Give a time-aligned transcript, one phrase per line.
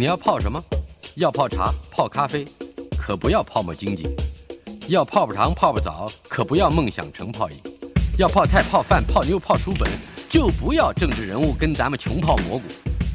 [0.00, 0.64] 你要泡什么？
[1.16, 2.42] 要泡茶、泡咖啡，
[2.98, 4.08] 可不要泡沫经济；
[4.88, 7.56] 要泡泡糖、泡泡澡，可不要梦想成泡影；
[8.16, 9.86] 要泡菜、泡饭、泡妞、泡书本，
[10.30, 12.64] 就不要政治人物跟咱们穷泡蘑菇。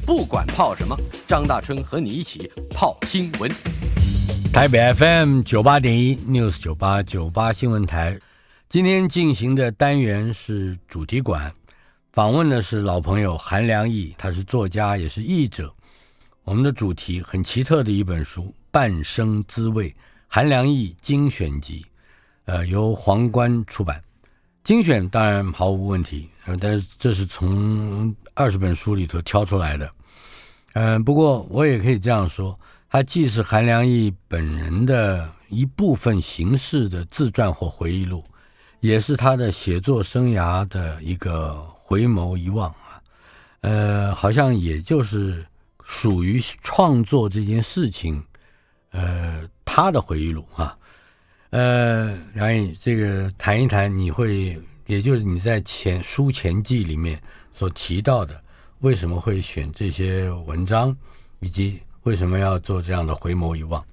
[0.05, 0.95] 不管泡什么，
[1.27, 3.52] 张大春和你一起泡新闻。
[4.54, 8.20] 台北 FM 九八点一 News 九八九八新闻台，
[8.70, 11.52] 今天进行的单元是主题馆，
[12.13, 15.73] 访问的是老朋友韩良义，他是作家也是译者。
[16.46, 19.89] 我们的主题很奇特的一本书《半生滋味》，
[20.28, 21.83] 韩良义精选集，
[22.46, 24.00] 呃，由皇冠出版。
[24.64, 29.92] 精选当然毫无问题，呃但是这是从二十本书里头挑出来的。
[30.74, 32.58] 嗯、不过我也可以这样说，
[32.91, 38.23] 它既是韩良义本人的一部分形式的自传或回忆录，
[38.81, 43.02] 也是他的写作生涯的一个回眸一望啊。
[43.61, 45.44] 呃，好像也就是。
[45.88, 48.22] 属于创作这件事情，
[48.89, 50.75] 呃，他的回忆录啊，
[51.52, 57.22] 呃，杨颖，这个谈一谈，你会，也就是你在前书前记里面
[57.53, 58.44] 所提到的，
[58.80, 60.94] 为什么会选这些文章，
[61.39, 63.86] 以及为什么要做这样的回眸一望？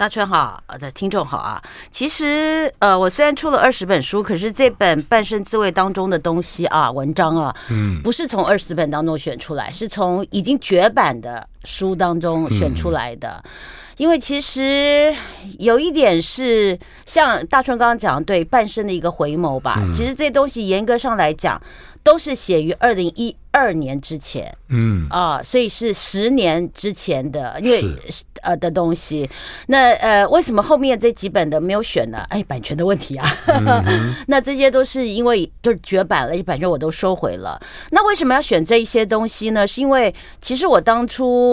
[0.00, 1.62] 大川好，呃，的听众好啊。
[1.90, 13.40] 其实，呃，我虽然出了二十本书，可是这本《半生滋味》当中的东西啊，文章啊，嗯，不是从二十本当中选出来，是从已经绝版的书当中选出来的。
[13.44, 13.50] 嗯、
[13.98, 15.14] 因为其实
[15.58, 19.78] 有一点是像大春刚刚讲，对半生的一个回眸吧。
[19.78, 21.60] 嗯、其实这东西严格上来讲，
[22.02, 29.28] 都是写于二零一二年之前，嗯啊，所以是十年之前的，因为是呃的东西。
[29.66, 32.24] 那呃，为什么后面这几本的没有选呢？
[32.30, 33.28] 哎，版权的问题啊。
[33.48, 37.60] 嗯、 那这些都是因为就是绝版了，版权我都收回了。
[37.90, 39.66] 那为什么要选这一些东西呢？
[39.66, 41.49] 是因为其实我当初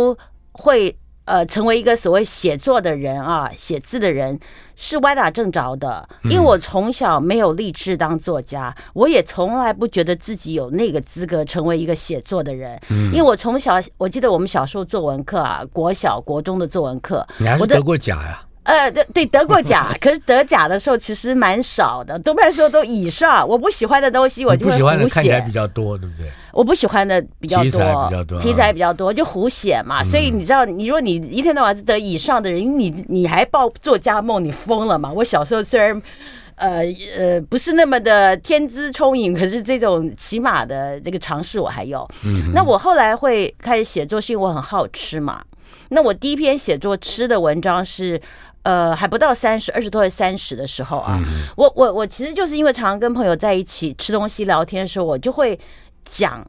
[0.51, 0.97] 会。
[1.27, 4.39] 呃，成为一个所谓写作的人啊，写字的人
[4.77, 6.07] 是歪打正着的。
[6.23, 12.79] 因为我从小没有立志当作家，嗯、我也从来不觉得自己有那个资格成为一个写作的人。
[12.87, 18.41] 嗯、因为我从小，我记得我们小时候作文课啊，国小、国中的作文课，你还是得过奖呀？
[18.67, 23.47] 呃，对对，得过奖， 可是得奖的时候其实蛮少的，多半时候都以上。
[23.47, 24.77] 我不喜欢的东西，我就会胡写。
[24.77, 26.29] 不喜欢的看起来比较多，对不对？
[26.51, 30.01] 我不喜欢的比较多，题材比较多，题材比较多，就胡写嘛。
[30.01, 35.09] 嗯、所以你知道，你如果你一天到晚是得以上的人，你你还报作家梦，你疯了嘛？
[35.13, 36.01] 我小时候虽然
[36.55, 36.81] 呃
[37.17, 42.05] 呃不是那么的天资聪颖，可是这种起码的这个尝试我还有。
[42.25, 45.41] 嗯，那我后来会开始写作，是因为我很好吃嘛。
[45.89, 48.21] 那我第一篇写作吃的文章是。
[48.67, 55.57] 呃，还不到三十，二十多岁三十的时候啊，嗯、我我我其实就是因为常常跟朋友在一起吃东西聊天的时候，我就会
[56.03, 56.45] 讲，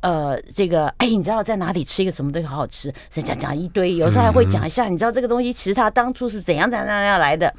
[0.00, 7.52] 呃，这个 哎，你知道在哪里吃一个什么东西好好吃，讲讲一堆，有时候还会讲一下，嗯、你知道这个东西其实它当初是怎样怎样怎样来的。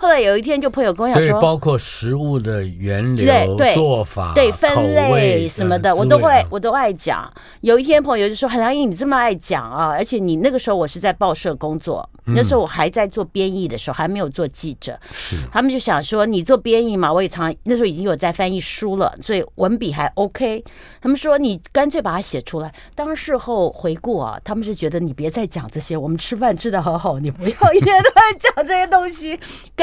[0.00, 7.30] 后来有一天，就朋友跟我讲说，包括食物的原料、做法、对分类什么的，我都会，我都爱讲。
[7.60, 14.98] 有一天，朋友就说：“韩良英，你这么爱讲啊，而且你那个时候我是在报社工作，那时候我还在做编译的时候，还没有做记者。
[15.12, 20.64] 是，他们就想说你做编译嘛，我也常那时候已经有在翻译书了，所以文笔还 OK。
[21.02, 22.72] 他们说你干脆把它写出来。
[22.94, 29.38] 当事后回顾啊，他们是觉得你别再讲这些，我们吃饭吃的好好，你不要一天都在讲这些东西，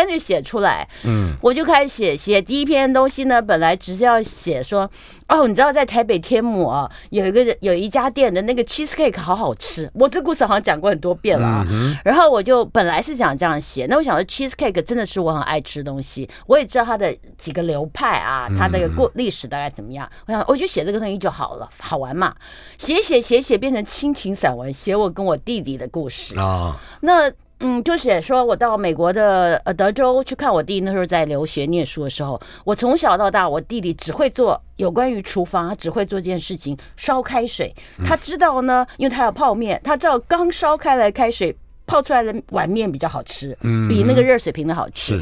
[0.07, 0.17] 跟。
[0.17, 3.39] 就写出来，嗯，我就开始写写第一篇东西呢。
[3.39, 4.89] 本来只是要写说，
[5.27, 9.87] 哦，你知道在台北天母啊，有一个有一家店的那个 cheese cake 好好吃。
[9.93, 11.65] 我这故事好像讲过很多遍了啊。
[11.69, 20.09] 嗯、然后我就本来是想这样写，那我想说 cheese cake 真的是我很爱吃的东西，我也知道它的几个流派啊，它的过历史大概怎么样。
[20.25, 22.33] 我想我就写这个东西就好了，好玩嘛。
[22.79, 26.43] 写写写写变成亲情散文，写我跟我弟弟的故事啊。
[26.43, 27.31] 哦、那。
[27.59, 37.73] 嗯，就写说我到美国的呃德州去看我弟，那时候在留学念书的时候，我从小到大，我弟弟只会做有关于厨房，他只会做这件事情，烧开水。
[38.05, 41.55] 他知道呢，因为他要泡面，他知道刚烧开来开水
[41.87, 43.57] 泡出来的碗面比较好吃，
[43.89, 45.19] 比那个热水瓶的好吃。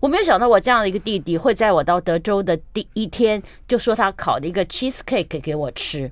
[0.00, 6.10] 我没有想到我这样的一个弟弟会在我到德州的第一天就说他烤了一个 cheese cake 给我吃，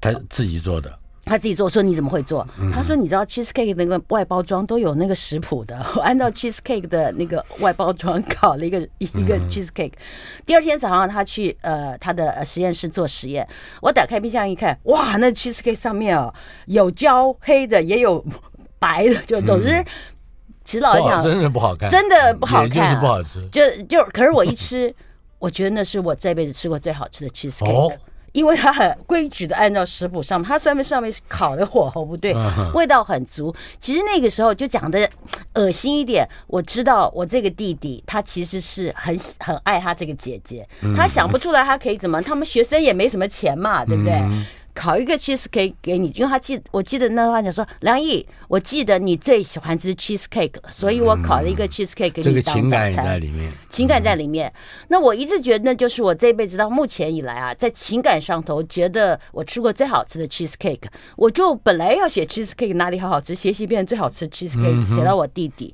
[0.00, 0.96] 他自己做的。
[1.24, 2.46] 他自己做，说你怎么会做？
[2.72, 9.92] 他说你知道 cheesecake 那个外包装都有那个食谱的，我 按照 cheesecake 的那个外包装搞了一个一个 cheesecake。
[10.44, 13.46] 第二天早上他去呃他的实验室做实验，
[13.80, 16.32] 我打开冰箱一看，哇，那 cheesecake 上面哦
[16.66, 18.22] 有焦黑的，也有
[18.78, 19.82] 白的，就总之，
[20.64, 23.48] 其实老实讲，真的不好看，真的不好看，就是不好吃。
[23.48, 24.94] 就就可是我一吃，
[25.40, 27.96] 我觉得那是我这辈子吃过最好吃的 cheesecake。
[28.34, 32.34] 因为它很规矩的按照食谱上面，它上面上面是烤的火候不对，
[32.74, 33.54] 味道很足。
[33.78, 35.08] 其实那个时候就讲的
[35.54, 44.20] 恶心一点，我知道我这个弟弟他其实是很很爱他这个姐姐，他想不出来他可以怎么，他们学生也没什么钱嘛，对不对？
[44.74, 52.24] 烤一个 cheesecake 给你，因为他记，我记得那话讲说，梁毅，我记得你最喜欢吃 cheesecake，所以我烤了一个 cheesecake 给你当早餐。
[52.24, 54.52] 这个情感在里面，情感在里面。
[54.88, 60.82] 那我一直觉得，那就是我这辈子到目前以来啊，在情感上头，觉得我吃过最好吃的 cheesecake。
[61.16, 65.72] 我就本来要写 cheesecake 哪里好好吃，写写变成最好吃 cheesecake，写到我弟弟。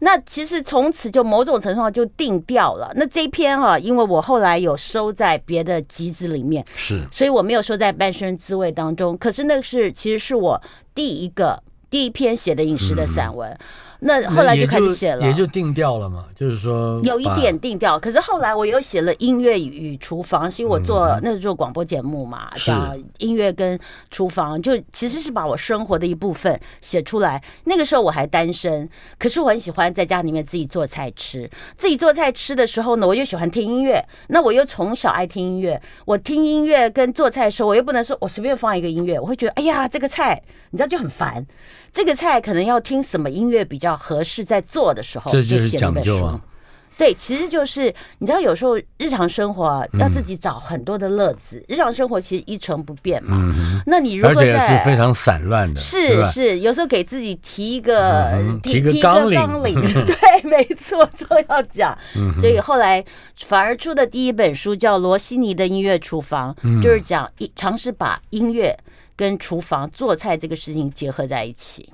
[0.00, 2.92] 那其实从此就某种程度上就定调了。
[2.96, 10.60] 那这一篇啊，因为我后来有收在别的集子里面，是，所以我没有收在半生滋味当中，可是那个是其实是我
[10.96, 13.56] 第一个第一篇写的饮食的散文。
[14.04, 17.96] 那后来就开始写了，也就定调了嘛，就是说有一点定调。
[18.00, 23.78] 可是后来我又写了音乐与厨房，因为我做那是做广播节目嘛，讲音乐跟
[24.10, 27.40] 厨房，就其实是把我生活的一部分写出来。
[27.62, 28.88] 那个时候我还单身，
[29.20, 31.48] 可是我很喜欢在家里面自己做菜吃。
[31.76, 34.04] 自己做菜吃的时候呢，我又喜欢听音乐。
[34.26, 41.46] 那我又从小爱听音乐，我听音乐跟做菜的时候，我又不能说我随便放一个音乐，我会觉得哎呀，这个菜你知道就很烦。
[41.92, 46.40] 这个菜可能要听什么音乐比较合适，在做的时候就写了本书。
[46.98, 51.64] 对，其实就是你知道，有时候日常生活要自己找很多的乐子。
[51.66, 53.82] 日常生活其实一成不变嘛。
[53.86, 58.30] 那你如果在是非常散乱的，是是，有时候给自己提一个
[58.62, 59.42] 提个纲领，
[60.04, 61.96] 对，没错，就要讲。
[62.40, 63.02] 所以后来
[63.46, 68.78] 反而出的第一本书叫《罗西尼的音乐厨房》，就是讲一尝试把音乐。
[69.14, 71.92] 跟厨房做菜这个事情结合在一起，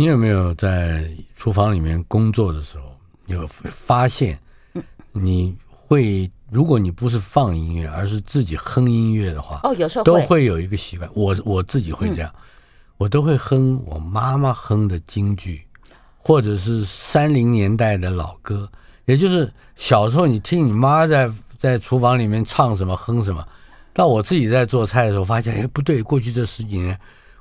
[0.00, 1.06] 你有没有在
[1.36, 2.84] 厨房里面工作的时候
[3.26, 4.40] 有发现，
[5.12, 12.34] 你会如果你不是放音乐，而是自己哼音乐的话，哦，有时候都会有一个习惯，我我自己会这样，
[12.96, 15.62] 我都会哼我妈妈哼的京剧，
[16.16, 18.66] 或者是三零年代的老歌，
[19.04, 23.46] 也就是小时候你听你妈在在厨房里面唱什么哼什么。
[23.92, 26.98] 到我自己在做菜的时候，发现哎不对，过去这十几年，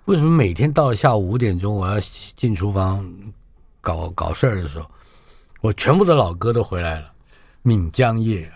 [0.10, 2.00] 为什么每天到了下午五点钟，我要
[2.36, 3.08] 进厨房
[3.80, 4.90] 搞搞事儿的时候，
[5.62, 7.06] 我全部的老歌都回来了，
[7.62, 8.52] 《闽江夜》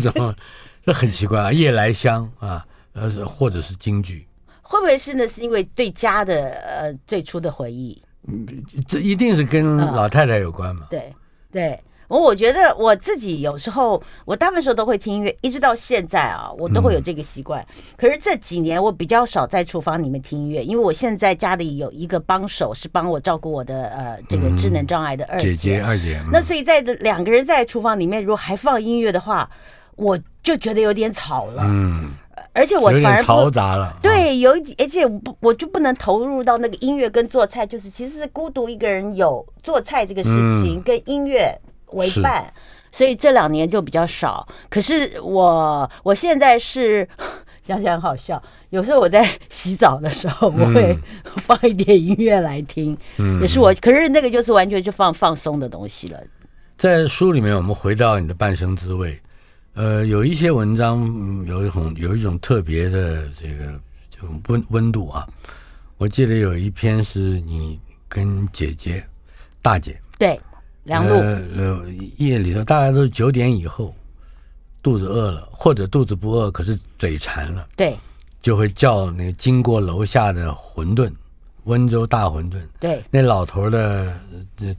[0.00, 0.34] 什么，
[0.82, 4.26] 这很奇怪啊，《夜来香》啊，呃，或者是京剧，
[4.62, 5.28] 会不会是呢？
[5.28, 8.00] 是因为对家的呃最初的回忆？
[8.26, 8.46] 嗯，
[8.88, 10.86] 这一定是跟老太太有关嘛？
[10.86, 11.14] 嗯、对
[11.52, 11.80] 对。
[12.14, 17.66] 我我觉得我自己有时候，我大部分时候都会听音乐，一直到现在啊，我都会有这个习惯。
[17.96, 26.22] 可是这几年我比较少在厨房里面听音乐，因为我现在家里有一个帮手，是帮我照顾我的呃这个智能障碍的二姐，姐姐二姐。
[26.30, 29.50] 那所以在两个人在厨房里面，如果还放音乐的话，
[29.96, 31.64] 我就觉得有点吵了。
[31.66, 32.12] 嗯，
[32.52, 33.92] 而且我反而嘈杂了。
[34.00, 40.30] 对，有一而且我不我就不能投入到那个音乐跟做菜，就是其实是孤独一个人有做菜这个事
[40.62, 41.52] 情跟音乐。
[41.92, 42.52] 为伴，
[42.90, 44.46] 所以这两年就比较少。
[44.68, 47.08] 可是我我现在是
[47.62, 50.96] 想想很好笑，有时候我在 洗澡的时候，我会
[51.38, 53.72] 放一点音乐来听，嗯，也是我。
[53.74, 56.20] 可是那个就是完全就放放松的东西了。
[56.76, 59.18] 在书里面，我们回到你的半生滋味，
[59.74, 65.26] 呃，有一些文章，嗯，有一种有一种特别的这个这种温温度啊。
[65.96, 69.02] 我记得有一篇是你跟姐姐
[69.62, 70.38] 大姐对。
[70.84, 71.84] 梁璐，呃，
[72.18, 73.94] 夜里头大概都是九点以后，
[74.82, 77.96] 肚子饿了，或者肚子不饿，可是嘴馋了，对，
[78.42, 81.10] 就会叫那个经过楼下的馄饨，
[81.64, 84.14] 温州大馄饨，对，那老头的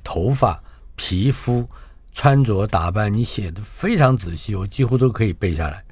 [0.04, 0.62] 头发、
[0.96, 1.68] 皮肤、
[2.12, 5.84] 穿着打扮，你写的非常仔细，我几乎都可以背下来。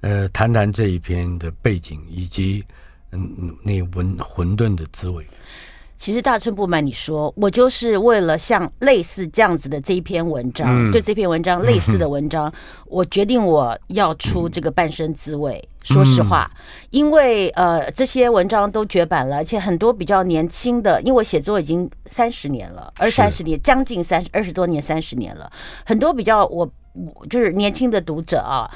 [0.00, 2.62] 呃，谈谈这一篇的背景以及
[3.12, 5.26] 嗯那文馄饨的滋味。
[5.96, 12.52] 其实大春不瞒你说，我就是为了像类似这样子的这一篇文章，嗯、就这篇文章类似的文章，嗯、
[12.86, 15.62] 我决定我要出这个半生滋味。
[15.62, 16.50] 嗯、说实话，
[16.90, 25.50] 因为呃这些文章都绝版了，而且很多比较年轻的，因为我写作已经三十年了，二三十年，将近三十二十多年，三十年了，
[25.84, 28.68] 很多比较我我就是年轻的读者啊。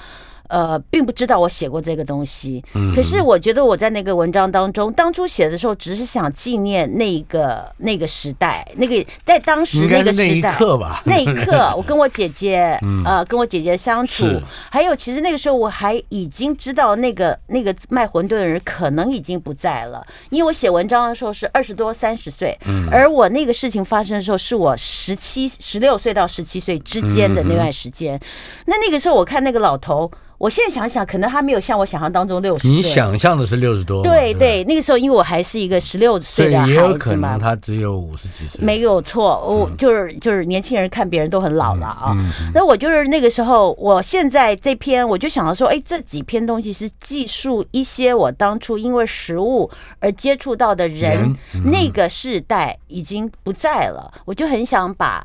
[0.49, 2.65] 呃，并不知道我写过这个东西，
[2.95, 14.25] 可是我觉得我在那个文章当中，当初写的时候，只是想纪念那个那个时代，那个在当时那个时代，那一刻吧，那一刻， 我跟我姐姐，呃，跟我姐姐相处，
[14.71, 22.59] 还有其实那个时候我还已经知道那个那个卖馄饨的人可能已经不在了，因为我写文章的时候是二十多三十岁，
[22.91, 28.19] 而我那个事情发生的时候是我十七十六岁到十七岁之间的那段时间，
[28.65, 30.11] 那那个时候我看那个老头。
[30.39, 32.71] 我现在想想，可能他没有像我想象当中六十岁。
[32.71, 34.05] 你想象的是六十多？
[34.05, 38.65] 对对，那个时候因为我还是一个十六岁的孩子嘛，也有可能他只有五十几岁。
[38.65, 42.17] 没有错，我就是就是年轻人看别人都很老了啊。
[42.55, 49.69] 那我就是那个时候，我现在这篇我就想到说，哎，这几篇东西是记述一些我当初因为食物
[49.99, 55.21] 而接触到的人，那个世代已经不在了，我就很想把。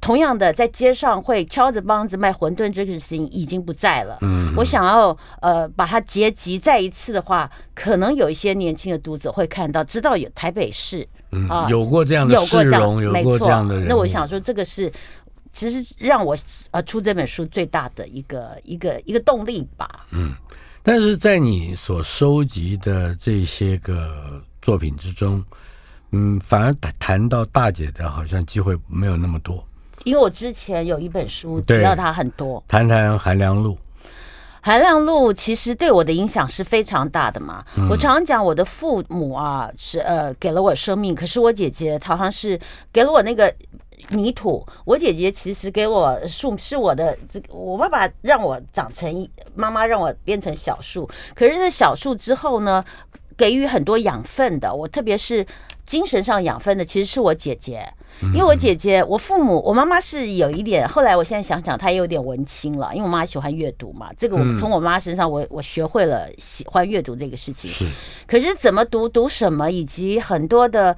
[0.00, 4.18] 同样的，在街上会敲着梆子卖馄饨这个事情已经不在了。
[4.20, 11.08] 嗯，我想要呃把它结集再一次的话，可能有一些年轻的读者会看到，知道有台北市
[11.48, 13.88] 啊有过这样的有过这样的人。
[13.88, 14.92] 那我想说，这个是
[15.52, 16.36] 其实让我
[16.70, 20.06] 呃出这本书最大的一个一个一个动力吧。
[20.10, 20.34] 嗯，
[20.82, 25.42] 但是在你所收集的这些个作品之中。
[26.12, 29.62] 嗯，反而谈谈到大姐的，好像机会没有那么多。
[30.04, 33.76] 因为我之前有一本书提到她很多，谈谈韩良露。
[34.60, 37.64] 韩良露其实对我的影响是非常大的嘛。
[37.76, 42.60] 嗯、我常常讲，我的父母啊是呃给了我生命，可是我姐姐她好像是
[42.92, 43.52] 给了我那个
[44.08, 44.66] 泥土。
[44.84, 51.08] 我姐姐其实给我树，是我的这个，我爸爸让我长成，妈妈让我变成小树。
[51.34, 52.84] 可是那小树之后呢，
[53.36, 55.46] 给予很多养分的，我特别是。
[55.86, 57.88] 精神上养分的其实是我姐姐，
[58.34, 67.70] 因为我姐姐，我父母，我妈妈是有一点，后来我现在想想，她也有点文青了，因为我妈喜欢阅读嘛，这个我从我妈身上我我学会了喜欢阅读这个事情。
[67.70, 67.88] 是，
[68.26, 70.96] 可是怎么读，读什么，以及很多的。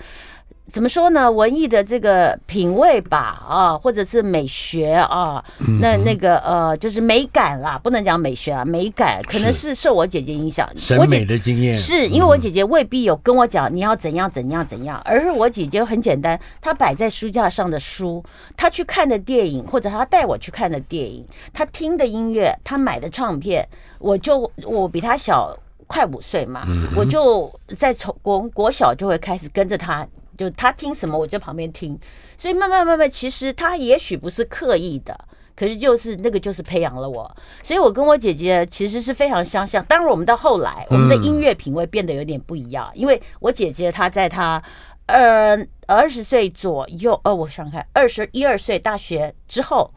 [0.70, 1.30] 怎么说呢？
[1.30, 5.42] 文艺的这个品味吧，啊，或者是美学啊，
[5.80, 10.68] 那那个呃，就是美感啦，不能讲美学啊，美感可能是受我姐姐影响。
[10.76, 18.22] 审美的经验是因为我姐姐未必有跟我讲你要怎样怎样怎样，而是我姐姐很简单，她摆在书架上的书，
[18.54, 23.66] 她去看的电影，或者她带我去看的电影，她听的音乐，她买的唱片，
[23.98, 25.56] 我就我比她小
[25.87, 30.06] 快五岁嘛，我就在从国国小就会开始跟着她。
[30.38, 31.99] 就他听什么，我就旁边听，
[32.38, 35.18] 所以慢慢慢慢，其实他也许不是刻意的，
[35.57, 39.85] 可是就是那个就是培养了我，所以我跟我姐姐其实是非常相像。
[39.87, 44.62] 当然，我们到后来，我们的音乐品味变得有点不一样，因为我姐姐她在她
[45.07, 49.90] 呃二十岁左右，呃，我想想看，二十一二岁大学之后，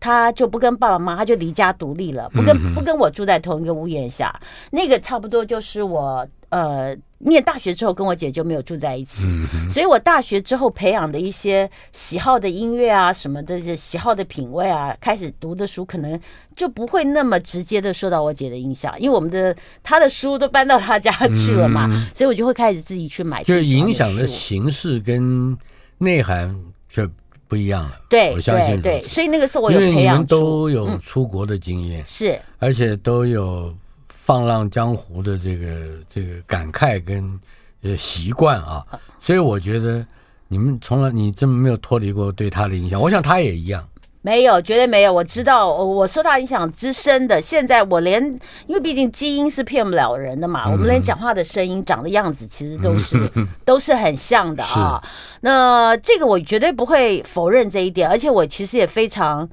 [0.00, 4.34] 她就不跟爸爸妈妈，他就离家独立了，不跟不跟我住在同一个屋檐下，
[4.70, 6.26] 那个差不多就是我。
[6.48, 9.28] 呃，念大学之后跟我姐就没有住在一起，
[9.68, 16.18] 所以我大学之后培养的一些喜好的音乐啊，什么的这些喜好的品味啊，开始读的书可能
[16.54, 23.42] 就不会那么直接的受到我姐的影响，因为我们的她的书都搬到她家去了嘛，所以我就会开始自己去买。
[23.42, 25.58] 就是影响的形式跟
[25.98, 26.56] 内涵
[26.88, 27.06] 就
[27.48, 28.00] 不一样了。
[28.08, 33.74] 对，我相信对，对，所以那个时候我有培养，因为你们都有出国的经验，是，而且都有。
[34.08, 37.38] 放浪江湖的这个这个感慨跟
[37.82, 38.84] 呃习惯啊，
[39.20, 40.04] 所以我觉得
[40.48, 43.88] 你们从来你这么没有脱离过对他的影响，我想他也一样，
[44.26, 45.12] 没有，绝对没有。
[45.12, 48.20] 我知道我受到影响之深的，现在我连
[48.66, 55.00] 因为毕竟基因是骗不了人的嘛，嗯、我们连讲话的声音、长的样子，其实都是、嗯、都是很像的啊。
[55.42, 59.48] 那这个我绝对不会否认这一点，而且我其实也非常。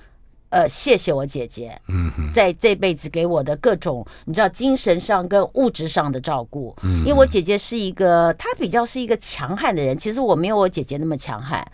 [0.54, 6.76] 呃，谢谢我姐姐，嗯，在这辈子给我的各种，你知道，精神上跟物质上的照顾。
[6.84, 9.98] 嗯，因为我姐姐是一个，她比较是一个强悍的人。
[9.98, 11.66] 其实我没有我姐姐那么强悍，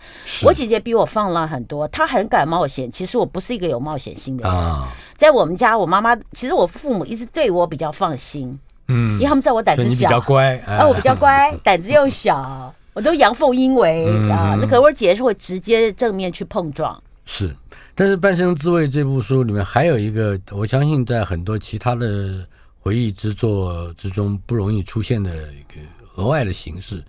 [0.44, 2.90] 我姐姐比我放浪很多，她很敢冒险。
[2.90, 4.52] 其实我不是一个有冒险心的人。
[4.52, 4.88] 啊
[5.20, 8.58] 在我们家，我妈妈其实我父母一直对我比较放心，
[8.88, 14.56] 嗯，因为他们知道我胆子小，比较乖，啊，我比较乖， 胆子又小，我都阳奉阴违啊。
[14.58, 17.54] 那可我姐姐是会直接正面去碰撞，是。
[17.94, 22.46] 但是《半生滋味》这部书里面还有一个，我相信在很多其他的
[22.78, 25.80] 回忆之作之中不容易出现的一个
[26.14, 27.04] 额外的形式。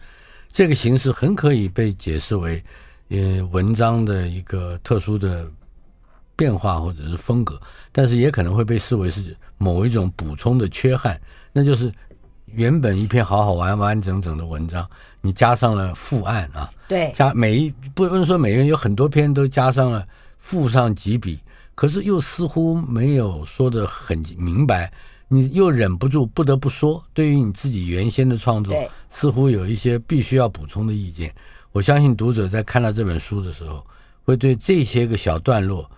[0.50, 2.62] 这个形式很可以被解释为，
[3.08, 5.50] 呃，文章的一个特殊的
[6.36, 7.58] 变化或者是风格，
[7.94, 11.18] 但是也可能会被视为是某一种补充的缺憾，
[11.54, 11.90] 那就是
[12.48, 14.86] 原本一篇好好完完整整的文章，
[15.22, 20.06] 你加上了附案啊，对，加每一不能说每个人有很多篇都加上了。
[20.42, 21.40] 附上几笔，
[21.76, 24.92] 可是又似乎没有说的很明白，
[25.30, 28.76] 你又忍不住不得不说，对于你自己原先的创作，
[29.10, 31.34] 似乎有一些必须要补充的意见。
[31.72, 33.86] 我相信读者在看到这本书的时候，
[34.26, 35.90] 会对这些个小段落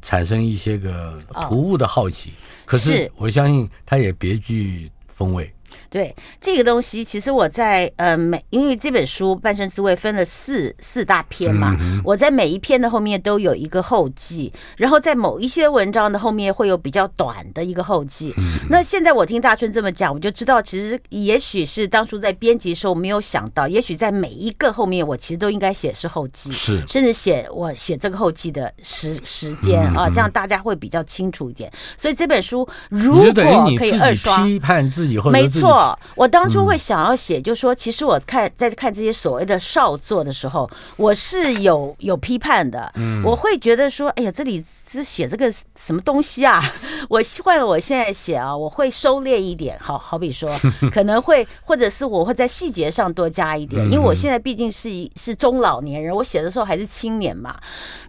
[0.00, 2.32] 产生一些个突兀的好奇。
[2.64, 5.52] 可是我相信它也别具风味。
[5.88, 18.34] 对这个东西，其实我在呃每因为这本书《半生滋味》分了四四大篇嘛，嗯、我在每一篇的后面都有一个后记，然后在某一些文章的后面会有比较短的一个后记。
[18.36, 31.70] 嗯、那现在我听大春这么讲，我就知道，其实也许是当初在编辑的时候没有想到，也许在每一个后面我其实都应该写是后记，是甚至写我写这个后记的时时间啊，这样大家会比较清楚一点。
[31.96, 33.32] 所以这本书如果
[33.78, 35.98] 可以二刷，批判自己或者没错。
[36.14, 42.90] 我当初会想要写，就是说，其实我看在看这些所谓的少作的时候，我是有有批判的。
[42.96, 46.62] 嗯，我会觉得说，哎呀，这里是写这个什么东西啊？
[47.08, 49.78] 我换了我现在写啊，我会收敛一点。
[49.80, 50.50] 好好比说，
[50.92, 57.56] 可能会或者是我会在细节上多加一点，因为我现在毕竟是一是中老年人，我写的时候还是青年嘛。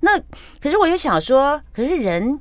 [0.01, 0.17] 那
[0.61, 2.39] 可是我又想说，可是人。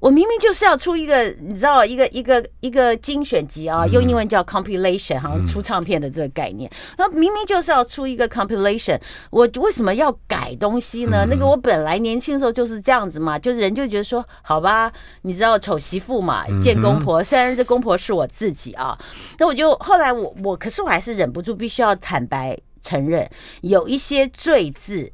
[0.00, 6.70] 我明明就是要出一个，你知道，一个一个一个精选集啊，用英文叫 compilation，好像出唱片的这个概念。
[6.96, 8.98] 那明明就是要出一个 compilation，
[9.30, 11.26] 我为什么要改东西呢？
[11.28, 14.90] 那个我本来年轻的时候就是这样子嘛，就是人就觉得说，好吧，
[15.22, 18.98] 你知道丑媳妇嘛，见公婆，虽然这公婆是我自己啊，
[19.38, 23.28] 那我就后来我我，可是我还是忍不住必须要坦白承认，
[23.60, 25.12] 有一些罪字。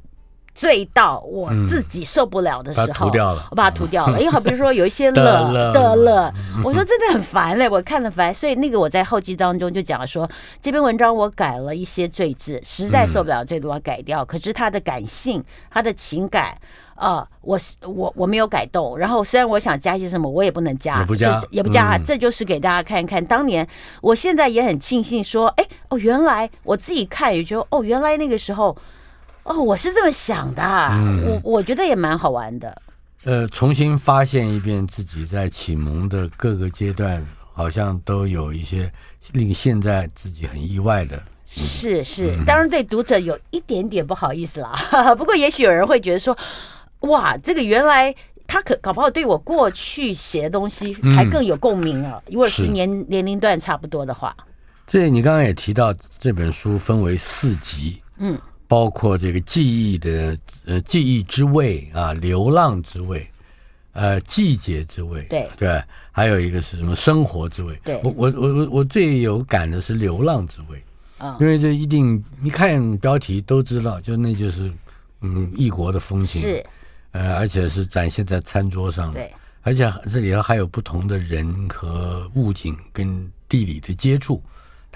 [0.57, 3.09] 醉到我自己受不了的时候，
[3.51, 4.17] 我把它涂掉了。
[4.19, 6.33] 因为好比如说有一些了的了，
[6.65, 8.33] 我说真的很烦嘞，我看了烦。
[8.33, 10.27] 所以那个我在后记当中就讲说，
[10.59, 14.25] 这篇文章我改了一些罪字，实在受不了这个我要改掉。
[14.25, 16.57] 可是他的感性，他的情感
[16.95, 18.97] 啊，我我我没有改动。
[18.97, 21.99] 然后虽然我想加一些什么，我也不能加，也不加，也不加。
[21.99, 23.69] 这就是给大家看一看，当年
[24.01, 28.75] 我现在也很庆幸说，哎哦，原来我自己看也就哦，原来那个时候。
[29.47, 32.83] 哦，我是这么想的，嗯、我我觉得也蛮好玩的。
[33.25, 38.93] 呃，重新发现一遍自己在启蒙的各个阶段，好像都有一些
[39.33, 41.23] 令现在自己很意外的。
[41.49, 44.75] 是是，当然对读者有一点点不好意思啦。
[45.17, 46.37] 不过也许有人会觉得说，
[47.01, 48.13] 哇，这个原来
[48.49, 54.37] 他可搞不好对我过去写的东西还更有共鸣啊，如果、嗯、是年是年龄段差不多的话。
[54.89, 58.37] 这你刚刚也提到，这本书分为四集，嗯。
[58.69, 63.27] 包括这个记忆的呃记忆之味啊，流浪之味，
[63.93, 65.49] 呃季节之味，对。
[65.57, 67.79] 对，还有一个是什么生活之味？
[67.85, 70.83] 对，我我我我我最有感的是流浪之味
[71.19, 74.71] 啊，因为这一定一看标题都知道，就那就是
[75.21, 76.67] 嗯异国的风情是，
[77.13, 84.43] 呃而且是展现在餐桌上，对，而且这里头还有不同的人和物景跟地理的接触。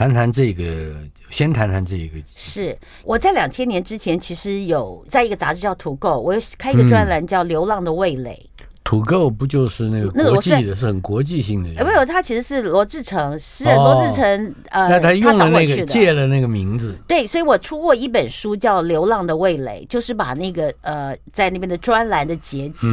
[0.01, 0.95] 谈谈这个，
[1.29, 2.19] 先谈谈这个。
[2.35, 8.31] 是我在两千年之前，其实有在一个杂志叫《土购》，我有开一个专栏叫《流浪的味蕾》。
[8.35, 8.50] 嗯
[8.83, 11.71] 土狗不就是那个国际的，是很国际性的。
[11.77, 14.55] 呃，没有，他其实是罗志诚，是罗志诚。
[14.71, 16.97] 呃，那他用了那个借了那个名字。
[17.07, 22.89] 对，所以我出过一本书叫《流浪的味蕾》，就是把那个呃在那边的专栏的结集。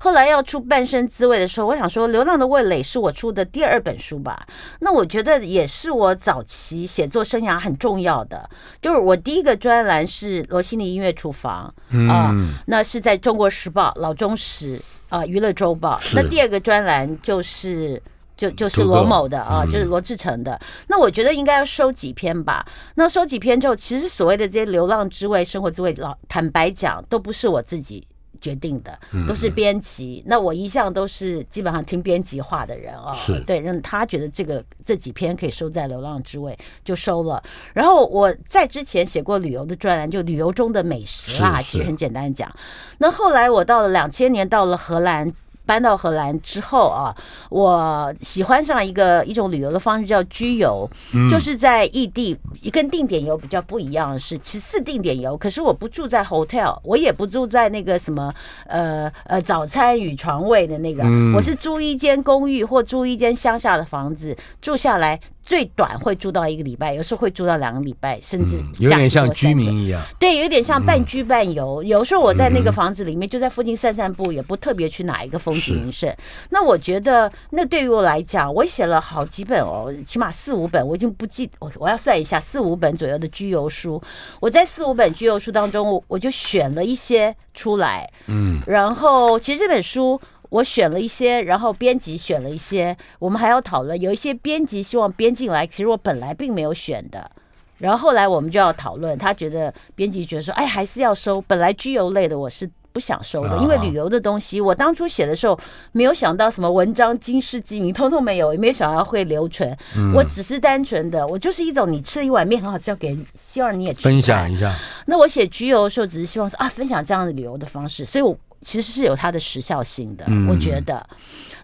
[0.00, 4.44] 后来要出《半生滋味》的时候，我想说《流浪的味蕾》是我出的第二本书吧？
[4.80, 8.48] 那我觉得也是我早期写作生涯很重要的。
[8.82, 11.72] 就是我第一个专栏是罗西尼音乐厨房
[12.08, 12.34] 啊，
[12.66, 14.80] 那是在中国时报老中时。
[15.08, 15.98] 啊，娱乐周报。
[16.14, 18.00] 那第二个专栏就是
[18.36, 20.58] 就就是罗某的啊，就是罗志成的。
[20.86, 22.64] 那我觉得应该要收几篇吧。
[22.94, 28.06] 那收几篇之后，其实所谓的这些流浪之味、生活之味，老坦白讲，都不是我自己。
[28.40, 36.52] 决定的都是编辑，那我一向都是基本上听编辑话的人啊，是对，让他觉得这个这几篇可以收在《流浪之味》，
[36.84, 37.42] 就收了。
[37.74, 42.50] 然后我在之前写过旅游的专栏，就旅游中的美食啦，其实很简单讲。
[42.98, 45.32] 那后来我到了两千年，到了荷兰。
[45.68, 47.14] 搬到荷兰之后啊，
[47.50, 52.34] 我喜欢上一个一种旅游的方式，叫居游，嗯、就是在异地，
[52.72, 58.32] 跟定点游比较不一样的是，其次定点游，可是我不住在 hotel，我也不住在那个什么
[58.66, 65.20] 呃呃早餐与床位的那个，嗯、我是租一间公寓或租一间乡下的房子住下来。
[65.48, 69.98] 最短会住到一个礼拜，有时候会住到两个礼拜，甚至有点像居民一样。
[70.18, 71.82] 对，有点像半居半游。
[71.82, 76.14] 有时候我在那个房子里面，就在附近散散步，也不特别去哪一个风景名胜。
[76.50, 84.02] 那我觉得，那对于我来讲，我写了好几本哦，起码四五本，我已经不记，我我要算一下，四五本左右的居游书。
[84.40, 88.06] 我在四五本居游书当中，我我就选了一些出来。
[88.26, 90.20] 嗯，然后其实这本书。
[90.50, 94.00] 我选了一些，然后编辑选了一些，我们还要讨论。
[94.00, 97.30] 有一些编辑希望编进来，其实我本来并没有选的。
[97.78, 101.40] 然后后来我们就要讨论，他觉得编辑觉得说，哎，还是要收。
[101.42, 105.56] 本来居游类的我是不想收的，因为旅游的东西，我当初写的时候
[105.92, 109.76] 没有想到什么文章经世记名，通通没有，也没有想到会留存。
[110.12, 114.74] 我只是单纯的，我就是一种你吃了一碗面很好吃，要给希望你也分享一下。
[115.06, 121.04] 那我写居游的时候，只是希望说啊，分享这样的旅游的方式，所以我其实是有它的时效性的，我觉得。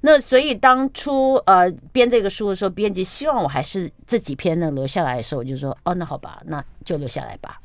[0.01, 7.61] 那所以当初呃编这个书的时候，编辑希望我还是这几篇能留下来的时候，我就说哦，那好吧，那就留下来吧。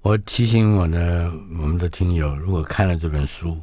[0.00, 3.60] 我提醒我的我们的听友，如果看了这本书，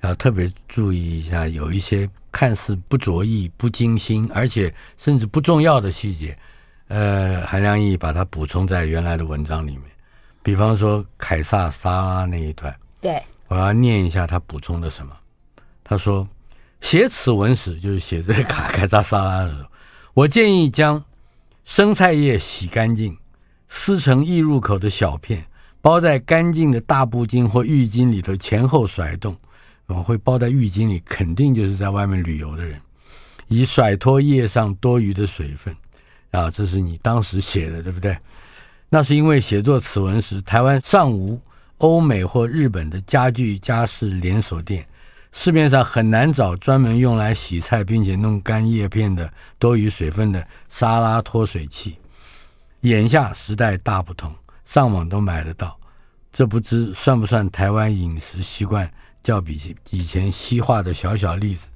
[0.00, 6.36] 要特别注意一下，有一些看似不着意、不精心，而且甚至不重要的细节，
[6.88, 9.82] 呃，韩良义把它补充在原来的文章里面。
[10.42, 15.16] 比方说凯撒沙拉那一段，对，我要念一下他补充的什么。
[15.84, 16.28] 他说
[16.80, 19.68] ：“写此文时，就是写这个凯凯撒沙拉的时候，
[20.14, 21.02] 我建议将
[21.64, 23.16] 生菜叶洗干净，
[23.68, 25.44] 撕成易入口的小片。”
[25.82, 29.36] 包在干净的大布巾或浴巾里头，前后甩动。
[29.86, 32.80] 我会包在浴巾里，肯定就是在外面旅游的人，
[33.46, 35.72] 以甩脱叶上多余的水分。
[36.32, 38.18] 啊，这是你当时写的，对不对？
[38.88, 41.40] 那是因为写作此文时，台湾尚无
[41.78, 44.86] 欧美或日本的家具家饰连锁店，
[45.32, 51.98] 市面上很难找专门用来洗菜并且弄干叶片的多余水分的沙拉脱水器。
[52.80, 54.34] 眼下时代大不同。
[54.64, 55.78] 上网都买得到，
[56.32, 58.90] 这不知算不算台湾饮食习惯
[59.22, 61.68] 较比以前西化的小小例子？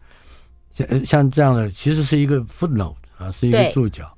[0.72, 4.12] 像像这样的，其实是一个 footnote 啊，是一个注脚，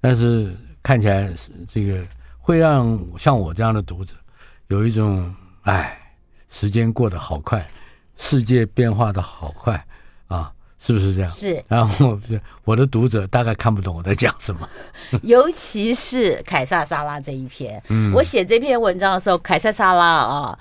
[0.00, 2.02] 但是看起来是这个
[2.38, 4.14] 会让像我这样的读者
[4.74, 5.32] 有一种
[5.62, 5.96] 哎，
[6.50, 7.64] 时间过得好快，
[8.16, 9.82] 世界变化的好快
[10.26, 10.50] 啊。
[10.80, 11.30] 是不是这样？
[11.32, 11.64] 是。
[11.66, 12.20] 然后
[12.64, 14.68] 我的读者大概看不懂我在讲什么，
[15.22, 17.82] 尤其是凯撒沙拉这一篇。
[17.88, 20.58] 嗯，我写这篇文章的时候，凯撒沙拉啊，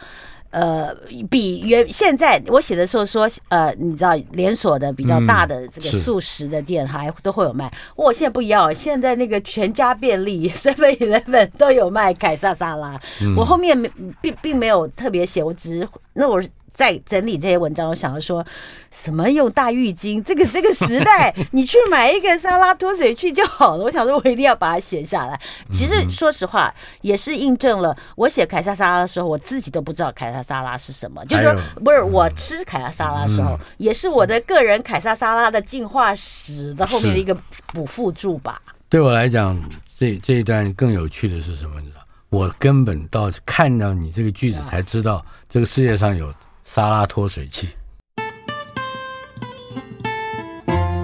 [0.54, 0.96] 呃，
[1.30, 7.72] 比原现在我写的时候说，呃，你知道连锁的比较大的这个素食的店还都会有卖。
[7.96, 13.00] 我、现在不一样，现在那个全家便利 Seven Eleven 都有卖凯撒沙拉。
[13.36, 16.42] 我后面没并并没有特别写，我只是那我。
[16.74, 18.44] 在整理这些文章，我想要说
[18.90, 20.22] 什么用大浴巾？
[20.26, 23.84] 这个这个时代， 你去买一个沙拉脱水器就好了。
[23.84, 25.40] 我想说，我一定要把它写下来。
[25.72, 31.24] 其实说实话，也是印证了我写凯撒沙拉的时候，我自己都不知道凯撒沙拉是什么。
[31.26, 38.60] 就是说，不是我吃凯撒沙拉的时候，也是我的个人凯撒沙拉的进化史的后面的一个补附注吧。
[38.90, 39.62] 对我来讲，
[40.00, 41.80] 这这一段更有趣的是什么？
[41.82, 46.34] 你知道，我根本到看到你这个句子才知道，这个世界上有。
[46.64, 47.70] 沙拉脱水器。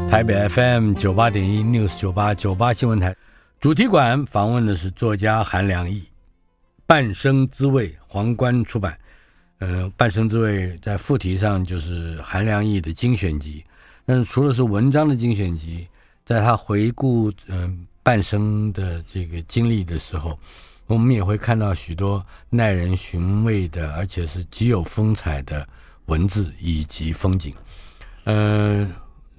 [0.10, 3.16] 台北 FM 九八点一 News 九八九八新闻台
[3.60, 6.02] 主题馆访问的是作家韩良义，
[6.88, 8.98] 《半生滋味》皇冠出版。
[9.60, 13.64] 呃，《半生滋味》在副题上就是韩良义的精选集。
[14.06, 15.88] 但是除了是文章的精选集，
[16.26, 20.40] 在他回顾嗯、呃、半生的这个经历的时候。
[20.90, 25.66] 我们也会看到许多耐人寻味的，而且是极有风采的
[26.08, 27.54] 文字以及风景。
[28.24, 28.90] 呃，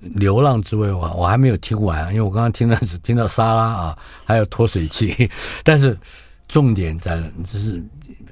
[0.01, 5.29] 流浪之味我我还没有听完，因为我刚刚听到只听到沙拉啊，还有脱水器。
[5.65, 5.99] 但是
[6.47, 7.83] 重点在就是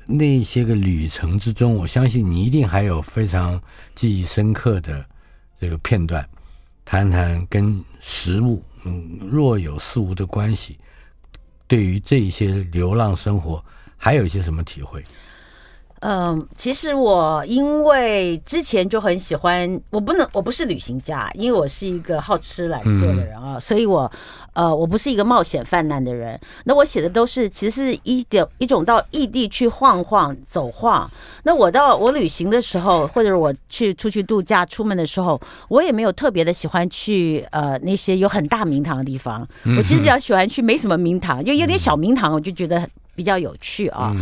[0.06, 3.60] 那些个旅程之中，我相信你一定还有非常
[3.96, 5.04] 记忆深刻的
[5.60, 6.24] 这个片段，
[6.84, 10.78] 谈谈跟食物嗯若有似无的关系。
[11.68, 13.64] 对于这些流浪生活，
[13.96, 15.04] 还有一些什么体会？
[16.00, 24.10] 嗯，其实我因为之前就很喜欢，我不能，我不是旅行家，因为我是一个好吃懒做的人啊，嗯、所以我
[24.52, 26.38] 呃，我不是一个冒险犯难的人。
[26.64, 31.10] 那我写的都是，其实是一点一种到异地去晃晃走晃。
[31.42, 39.46] 那我到我旅行的时候，或者我去出去度假出门的时候，我也没有特别的喜欢去呃那些有很大名堂的地方。
[39.76, 42.88] 我其实比较喜欢去没什么名堂，就有点小名堂，我就觉得。
[43.18, 44.14] 比较有趣啊，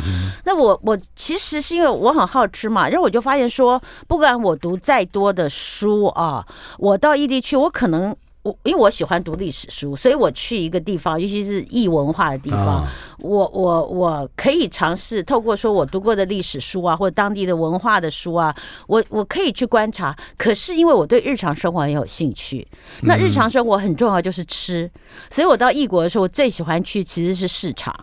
[0.46, 3.78] 那我我其实是因为我很好吃嘛，然后我就发现说，
[4.08, 6.42] 不管我读再多的书啊，
[6.78, 12.86] 我到异地去，我可能我因为我喜欢读历史书，所以我去一个地方，尤其是异文化的地方，
[13.18, 18.56] 我我我可以尝试透过说我读过的历史书啊，或者当地的文化的书啊，
[18.86, 20.16] 我我可以去观察。
[20.38, 22.66] 可是因为我对日常生活很有兴趣，
[23.02, 24.90] 那日常生活很重要就是吃，
[25.30, 27.94] 所以我到异国的时候，我最喜欢去其实是市场。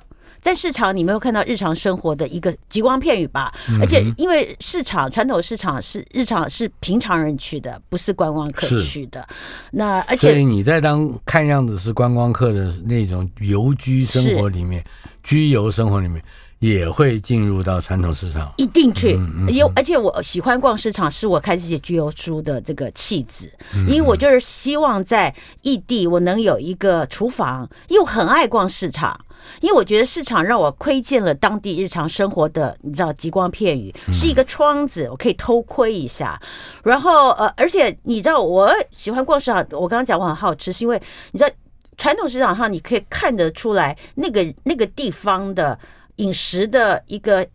[0.43, 3.51] 在市场，你没有看到日常生活的一个极光片语吧？
[3.79, 9.25] 而且因为市场传统市场是日常是平常人去的，不是观光客去的。
[9.71, 14.83] 那而且，所以你在当看样子是观光客的那种游居生活里面，
[15.23, 16.21] 居游生活里面，
[16.59, 19.11] 也会进入到传统市场，一定去。
[19.11, 23.87] 有、嗯嗯，而且我喜欢逛市场，是我开始写居游书的这个气质、嗯。
[23.87, 29.17] 因为我就是希望在异地，我能有一个厨房，又很爱逛市场。
[29.61, 36.39] 因为我觉得市场让我窥见了当地日常生活的，你知道，极光片羽，是一个窗子，我可以偷窥一下。
[36.83, 41.01] 然后呃，而且你知道，我喜欢逛市场，我刚刚讲我很好吃，是因为
[41.31, 41.51] 你知道，
[41.97, 45.77] 传统市场上你可以看得出来那个那个地方的
[46.17, 47.47] 饮食的一个。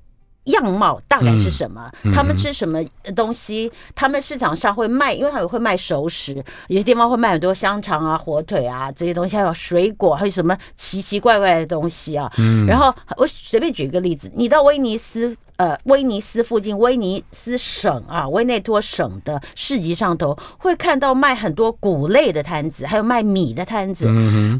[0.48, 1.90] 样貌大概是什么？
[2.12, 2.78] 他们吃什么
[3.16, 3.70] 东西？
[3.94, 6.34] 他们市场上会卖，因为他们会卖熟食，
[6.68, 12.30] 有些地方会卖很多香肠啊、火腿啊这些东西，还有水果，还有什么奇奇怪怪的东西啊。
[12.66, 24.06] 然后我随便举一个例子，你到威尼斯，呃，威尼斯附近，威尼斯省啊，威内托省的市集上头，会看到卖很多谷类的摊子，还有卖米的摊子。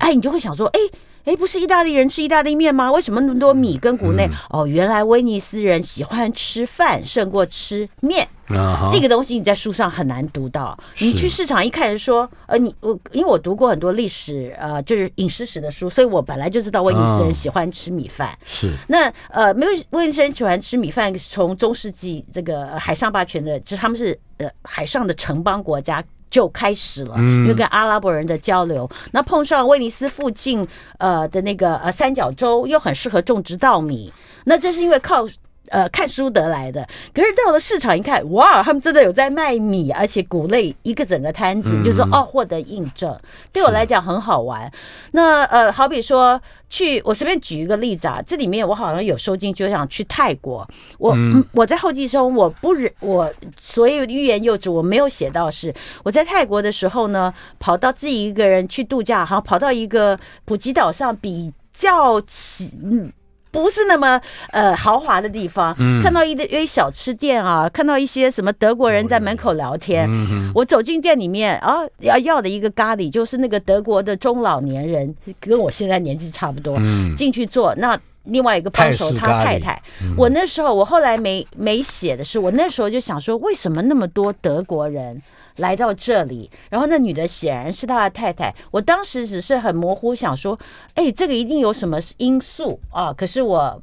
[0.01, 0.81] 哎，你就会想说，哎。
[1.29, 2.91] 哎，不是意大利人吃意大利面吗？
[2.91, 4.27] 为什么那么多米跟谷类？
[4.49, 8.27] 哦，原来威尼斯人喜欢吃饭胜过吃面。
[8.49, 8.91] Uh-huh.
[8.91, 10.75] 这个东西你在书上很难读到。
[11.01, 18.35] 你去市场一看，就说，呃，你我因为我读过很多历史，呃，就是饮食史的书，所以我本来就知道威尼斯人喜欢吃米饭。
[18.47, 18.77] 是、uh-huh.
[18.87, 26.03] 那呃，没有威尼斯人喜欢吃米饭，从中世纪这个海上霸权的，就是他们是呃海上的城邦国家。
[26.31, 30.67] 就开始了，因为跟阿拉伯人的交流，那碰上威尼斯附近
[30.99, 34.13] 呃的那个呃三角洲，又很适合种植稻米，
[34.45, 35.27] 那这是因为靠。
[35.71, 43.15] 呃，看书得来的，可是到了市场一看，哇，他们真的有在卖米，而且谷类一个整个摊子，嗯、就是说哦，获得印证，
[43.53, 44.71] 对我来讲很好玩。
[45.13, 50.67] 那呃，好比说去，我随便举一个例子啊，这里面我好像有收进，就想去泰国。
[50.99, 63.13] 我、嗯、我在后记中，我不忍，我所有欲言又止，我没有写到是我在泰国的时候呢，跑到自己一个人去度假，好像跑到一个普吉岛上比较起嗯。
[63.51, 70.09] 不是那么呃豪华的地方，嗯、看到一堆小吃店啊，看到一些什么德国人在门口聊天。
[70.11, 77.75] 嗯、我走进店里面啊，要要的一个咖喱，就是那个德国的中老年人，跟我现在年纪差不多，嗯、进去坐。
[77.77, 85.21] 那另外一个帮手他太太，嗯、我那时候我后来没没写的是，我那时候就想说，为什么那么多德国人？
[85.59, 88.53] 来到这里，然后那女的显然是他的太太。
[88.71, 90.59] 我当时只是很模糊想说，
[90.95, 93.13] 哎，这个一定有什么因素啊！
[93.13, 93.81] 可是我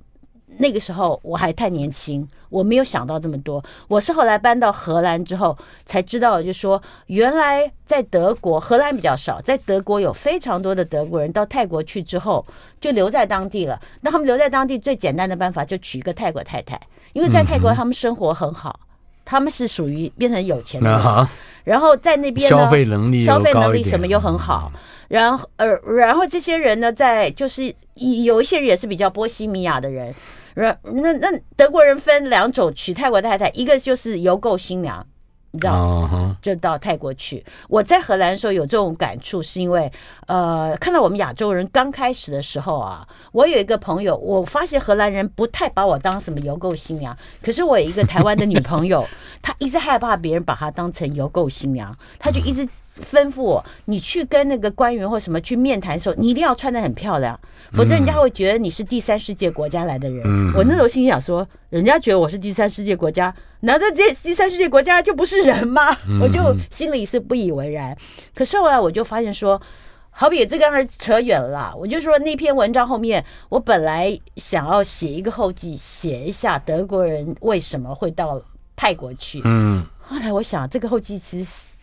[0.58, 3.64] 那个时候我还太年轻，我没有想到这么多。
[3.90, 12.46] 我是后来搬到荷兰之后才知道，就说原来在德国，荷兰比较少，在德国有非常多的德国人到泰国去之后
[12.80, 13.78] 就留在当地了。
[14.02, 16.80] 那他们留在当地最简单的办法就娶一个泰国太太，
[17.12, 18.80] 因为在泰国他们生活很好，
[19.26, 21.28] 他们是属于变成有钱的人。
[21.66, 24.72] 然后在那边呢，消费能力消费能力什么又很好，
[25.10, 30.16] 然后呃，然后这些人呢，在就是有一些人也是比较波西米亚的人，
[30.54, 35.06] 然那那德国人分两种娶泰国太太，一个就是邮购新娘。
[35.56, 37.44] 你知道，就到泰国去。
[37.70, 39.90] 我在荷兰的时候有这种感触，是因为
[40.28, 47.16] 呃，看到我们亚洲人刚开始的时候啊，我有一个朋友，我发现荷兰人不太把我当什么邮购新娘。
[47.42, 49.08] 可是我有一个台湾的女朋友，
[49.42, 52.68] 她一直害怕别人把她当成邮购新娘，她就一直
[53.02, 57.40] 吩咐我：你去跟那个官员或什么去面谈的时候，你一定要穿的很漂亮。
[57.74, 60.22] 否则人家会觉得你是第三世界国家来的人。
[60.26, 65.92] 嗯、我那时候心想说，人家觉得我是第三世界国家，难道这第三世界国家就不是人吗？
[66.08, 67.98] 嗯、我就心里是不以为然。
[68.34, 69.62] 可是后来我就发现说，
[70.10, 71.74] 好比这个儿扯远了。
[71.76, 78.42] 我就说那篇文章后面，我本来想要写一个后记，写一下德国人为什么会到
[78.76, 79.42] 泰国去。
[79.44, 79.86] 嗯。
[80.08, 81.75] 后来我想，这个后记其实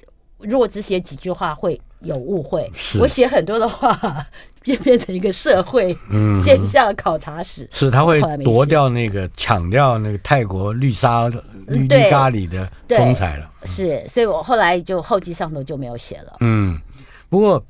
[0.42, 2.70] 如果只写几句话会有误会。
[3.00, 3.96] 我写很多的话。
[4.62, 5.92] 变变成一个社会
[6.40, 11.28] 现象考察史，嗯、是他会夺掉那个抢掉那个泰国绿沙
[11.66, 13.50] 绿绿咖喱的风采了。
[13.64, 16.36] 是，所以我后来就后记上头就没有写了。
[16.38, 16.80] 嗯，
[17.28, 17.60] 不过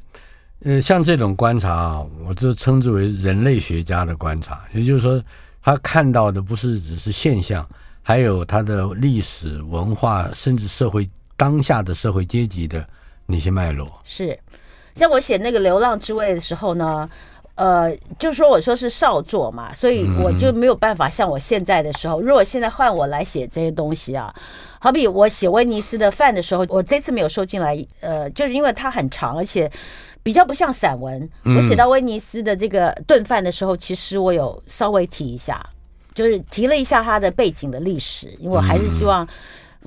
[0.64, 5.18] 呃，像这种观察啊，我就称之为人类学家的观察，也就是说，
[5.62, 7.66] 他看到的不是只是现象，
[8.02, 12.86] 还有他的历史文化，甚至社会当下的社会阶级的
[13.26, 13.90] 那些脉络。
[14.04, 14.38] 是。
[14.94, 17.08] 像我写那个《流浪之味》的时候呢，
[17.54, 24.34] 呃，就是说我说是少作嘛，所以我就没有办法像我现在的时候，如果现在换我来写这些东西啊，
[24.78, 29.70] 好比我写威尼斯的饭的时候，我这次没有收进来，呃，就是因为它很长，而且
[30.22, 31.26] 比较不像散文。
[31.44, 35.64] 我写到威尼斯的这个炖饭的时候，其实我有稍微提一下，
[36.14, 39.26] 就是提了一下它的背景的历史，因为我还是希望，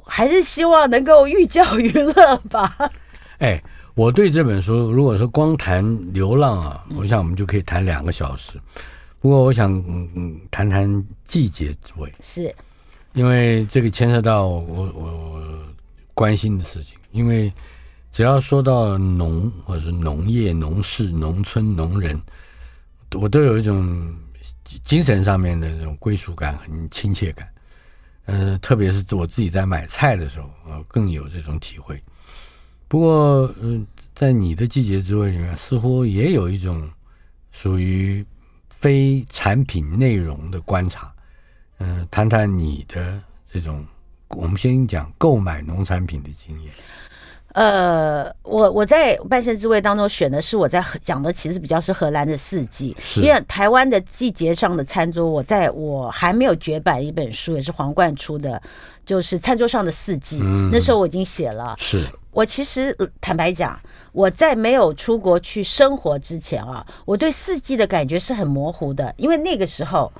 [0.03, 2.77] 还是希望能够寓教于乐吧。
[3.39, 3.61] 哎。
[3.95, 5.81] 我对这本书，如果说光谈
[6.11, 8.59] 流浪啊，我想我们就可以谈两个小时。
[9.21, 12.53] 不过我想嗯嗯谈谈季节之味，是
[13.13, 15.41] 因为这个牵涉到我我我
[16.13, 17.49] 关心的事情，因为
[18.11, 22.21] 只要说到农或者是农业、农事、农村、农人，
[23.13, 24.13] 我都有一种
[24.83, 27.47] 精神上面的这种归属感，很亲切感。
[28.25, 32.01] 嗯，特别是我自己在买菜的时候，呃，更有这种体会。
[32.87, 36.89] 不过，嗯、在你的季节滋味里面，似乎也有一种
[37.51, 38.25] 属于
[38.69, 41.13] 非产品内容的观察。
[41.79, 43.85] 嗯、谈谈你的这种，
[44.29, 46.73] 我们先讲购买农产品的经验。
[47.55, 58.61] 呃，我我在半生之味当中选的是我在讲的，其实比较是荷兰的四季，因为台湾的季节上的餐桌，我在我还没有绝版一本书，也是皇冠出的，
[59.05, 60.41] 就是餐桌上的四季。
[60.43, 61.73] 嗯，那时候我已经写了。
[61.77, 63.79] 是我其实坦白讲，
[64.11, 70.11] 我在没有出国去生活之前啊，我对四季的感觉是很模糊的，因为那个时候。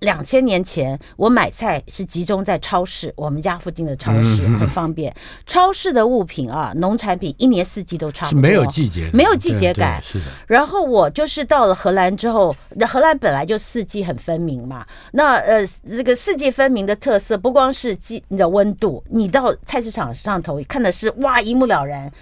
[0.00, 5.14] 两千年前，我买菜是集中在超市，我们家附近的超市很方便。
[5.46, 10.00] 超市的物品啊，农产品一年四季都差不多，没有季节，没有季节感。
[10.02, 10.26] 是的。
[10.46, 14.86] 然后我就是到了荷兰之后，那荷兰本来就四季很分明嘛。
[15.12, 22.12] 那呃，这个四季分明的特色，不光是季你的温度，你到菜市场上头看的是哇一目了然。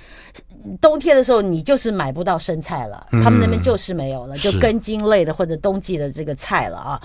[0.81, 7.01] 冬天的时候，你就是买不到生菜了，他们那边就是没有了，就根茎类的或者冬季的这个菜了啊。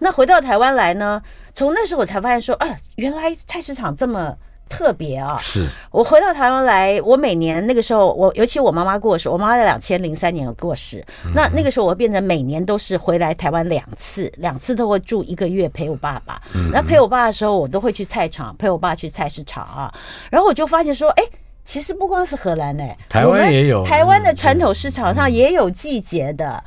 [0.00, 1.22] 那回到台湾来呢，
[1.54, 4.36] 从那时候我才发现说，啊，原来菜市场这么
[4.68, 5.38] 特别啊。
[5.40, 16.42] 是我回到台湾来，我每年那个时候，我尤其我妈妈过世，我妈妈在两千零三年过世，那那个时候我变成每年都是回来台湾两次，两次都会住一个月陪我爸爸。
[16.72, 19.94] 那陪我爸的时候，我都会去菜场陪我爸去菜市场啊，
[20.30, 21.22] 然后我就发现说，哎。
[21.64, 23.84] 其实不光是荷兰呢，台湾也有。
[23.84, 26.62] 台湾的传统市场上也有季节的。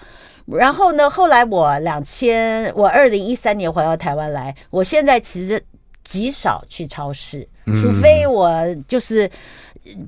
[0.46, 5.62] 然后呢，后来我两千，我二零一三年回到台湾来，我现在其实
[6.06, 8.50] 极少去超市，除非我
[8.88, 9.30] 就是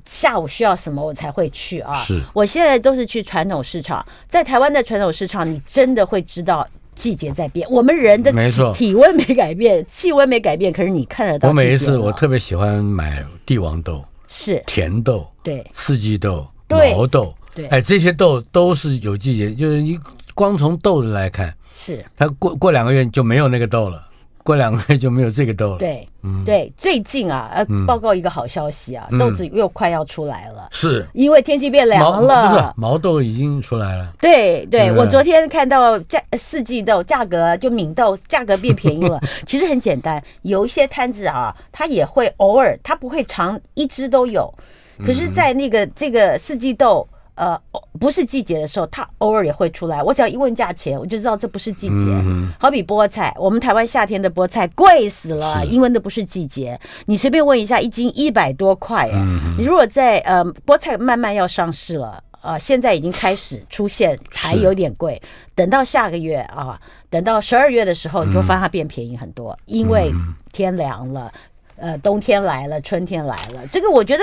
[0.06, 1.92] 下午需要什么我才会去啊。
[1.92, 4.02] 是，我现在都是去传统市场。
[4.30, 7.68] 在台湾的传统市场，你真的会知道季节在变。
[7.70, 11.50] 我们人的体体温没改变，气温没改变，可是你看得到。
[11.50, 14.02] 我每一次我特别喜欢买帝王豆。
[14.30, 14.62] 是。
[14.66, 19.98] 甜豆，对，四季豆，毛豆，对，哎，这些豆都是有季节，就是你
[20.34, 22.02] 光从豆子来看，是。
[22.16, 24.06] 它过过两个月就没有那个豆了，
[24.50, 25.78] 过两个月就没有这个豆了。
[25.78, 31.06] 对，嗯，对，最近啊，呃，报告一个好消息啊，豆子又快要出来了，是。
[31.12, 34.12] 因为天气变凉了，不是毛豆已经出来了。
[34.20, 44.52] 对，对我昨天看到价四季豆价格就敏豆价格变便宜了， 其实很简单，有一些摊子啊，它也会偶尔，它不会常一只都有。
[45.06, 47.08] 可是，在那个这个四季豆，
[47.40, 47.58] 呃，
[47.98, 50.02] 不是季节的时候，它偶尔也会出来。
[50.02, 52.04] 我只要一问价钱，我就知道这不是季节。
[52.58, 56.78] 好比菠菜，我们台湾夏天的菠菜贵死了，因为那不是季节。
[57.06, 59.18] 你随便问一下，一斤一百多块哎。
[59.56, 65.18] 你如果在呃，菠菜慢慢要上市了，呃，现在已经开始出现，还有点贵。
[65.54, 70.12] 等到下个月啊，等到十二月的时候，你就发现它变便宜很多，因为
[70.52, 71.32] 天凉了。
[71.80, 74.22] 呃，冬天来了，春天来了，这个我觉得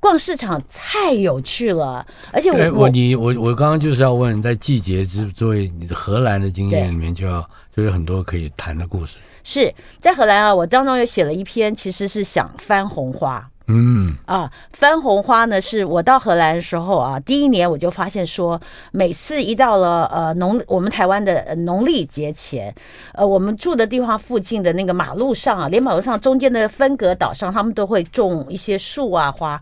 [0.00, 9.18] 逛市场太有趣了，而且我我你我我刚刚就是要问，在季节之作为你的荷兰的经验里面，就要就有很多可以谈的故事。
[9.44, 13.48] 是在荷兰啊，我当中有写了一篇，其实是想翻红花。
[13.68, 18.60] 嗯啊，番红花呢，是我到荷兰的时候啊，第一年我就发现说，
[18.92, 22.72] 每次一到了呃农我们台湾的农历节前，
[23.14, 29.60] 呃，我们住的地方附近的那个马路上啊，连马路上中间的分隔岛上，他们都会种一些树啊花。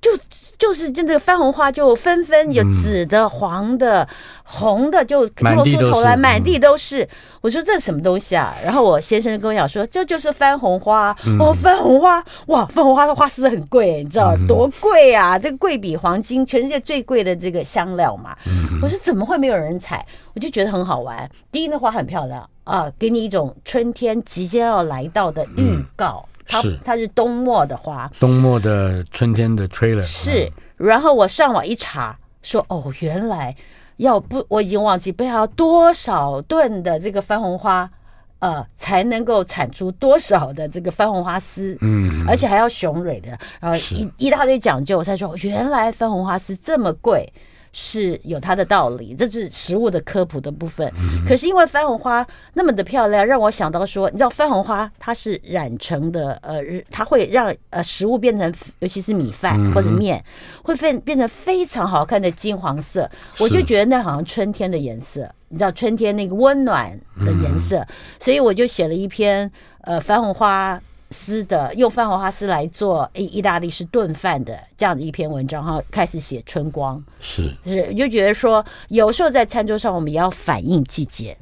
[0.00, 0.10] 就
[0.58, 4.06] 就是这个番红花就纷纷有紫的、黄的、
[4.44, 7.06] 红的，就露出头来，满地都是。
[7.40, 8.54] 我说这是什么东西啊？
[8.62, 11.16] 然后我先生跟我讲说，这就是番红花。
[11.38, 15.38] 哦，番红花，哇，番红花的花丝很贵，你知道多贵啊？
[15.38, 18.36] 这个贵比黄金，全世界最贵的这个香料嘛。
[18.82, 20.04] 我说怎么会没有人采？
[20.34, 21.30] 我就觉得很好玩。
[21.50, 26.26] 第一，那花很漂亮啊，给你一种春天即将要来到的预告。
[26.50, 26.78] 它是。
[26.84, 30.50] 它是冬末的花，冬末的春天的 trailer 是。
[30.76, 33.54] 然后我上网一查，说哦，原来
[33.98, 37.88] 要不我已经忘记不要多少吨的这个番红花，
[38.38, 47.30] 呃，才能够产出多少的这个番红花丝，嗯，而且还要雄蕊的，然后一一大堆讲究，我才说原来番红花丝这么贵。
[47.72, 50.92] 是有它的道理，这是食物的科普的部分。
[51.26, 56.60] 可是因为番红花那么的漂亮，让我想到说，你知道番红花它是染成的，呃，
[56.90, 60.22] 它会让呃食物变成，尤其是米饭或者面，
[60.62, 63.08] 会变变成非常好看的金黄色。
[63.38, 66.90] 我就觉得那好像春天的颜色，你知道春天那个温暖
[67.24, 67.86] 的颜色，
[68.18, 69.50] 所以我就写了一篇
[69.82, 70.80] 呃番红花
[71.10, 77.02] 丝的用番红花丝来做意意大利式炖饭的这样的一篇文章哈，开始写春光。
[77.18, 77.54] 是。
[77.64, 81.36] 是就觉得说有时候在餐桌上我们也要反映季节，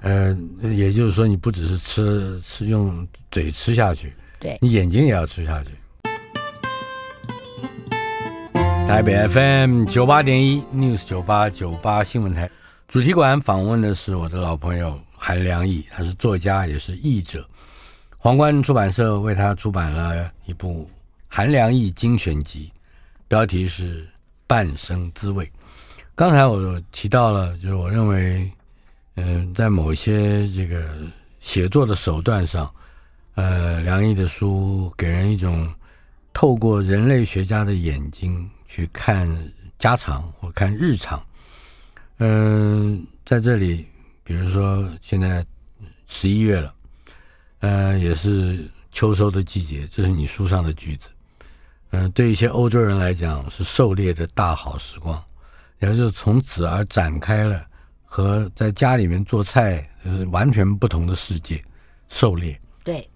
[0.00, 4.58] 呃，也就是说你不只是吃吃用嘴吃下去，对。
[4.60, 5.70] 你眼睛也要吃下去。
[8.86, 12.50] 台北 FM 九八点一 News 九八九八新闻台。
[12.86, 17.44] 主题馆访问的是我的老朋友韩良义，他是作家也是译者。
[18.24, 20.84] 皇冠出版社为他出版了一部
[21.28, 22.72] 《韩良义精选集》，
[23.28, 24.02] 标题是
[24.46, 25.44] 《半生滋味》。
[26.14, 28.50] 刚才我提到了，就是我认为，
[29.16, 30.88] 嗯、在某些这个
[31.38, 32.74] 写作的手段上，
[33.34, 35.70] 呃，梁毅的书给人一种
[36.32, 39.28] 透过人类学家的眼睛去看
[39.78, 41.22] 家常或看日常。
[42.20, 43.86] 嗯、在这里，
[44.22, 45.44] 比如说现在
[46.06, 46.72] 十一月了。
[47.64, 51.08] 呃，也是秋收的季节，这是你书上的句子。
[51.92, 55.18] 嗯、呃，对一些欧洲人来讲是狩猎的大好时光，
[55.78, 57.64] 也就是从此而展开了
[58.04, 61.64] 和在家里面做菜就是完全不同的世界。
[62.10, 63.08] 狩猎，对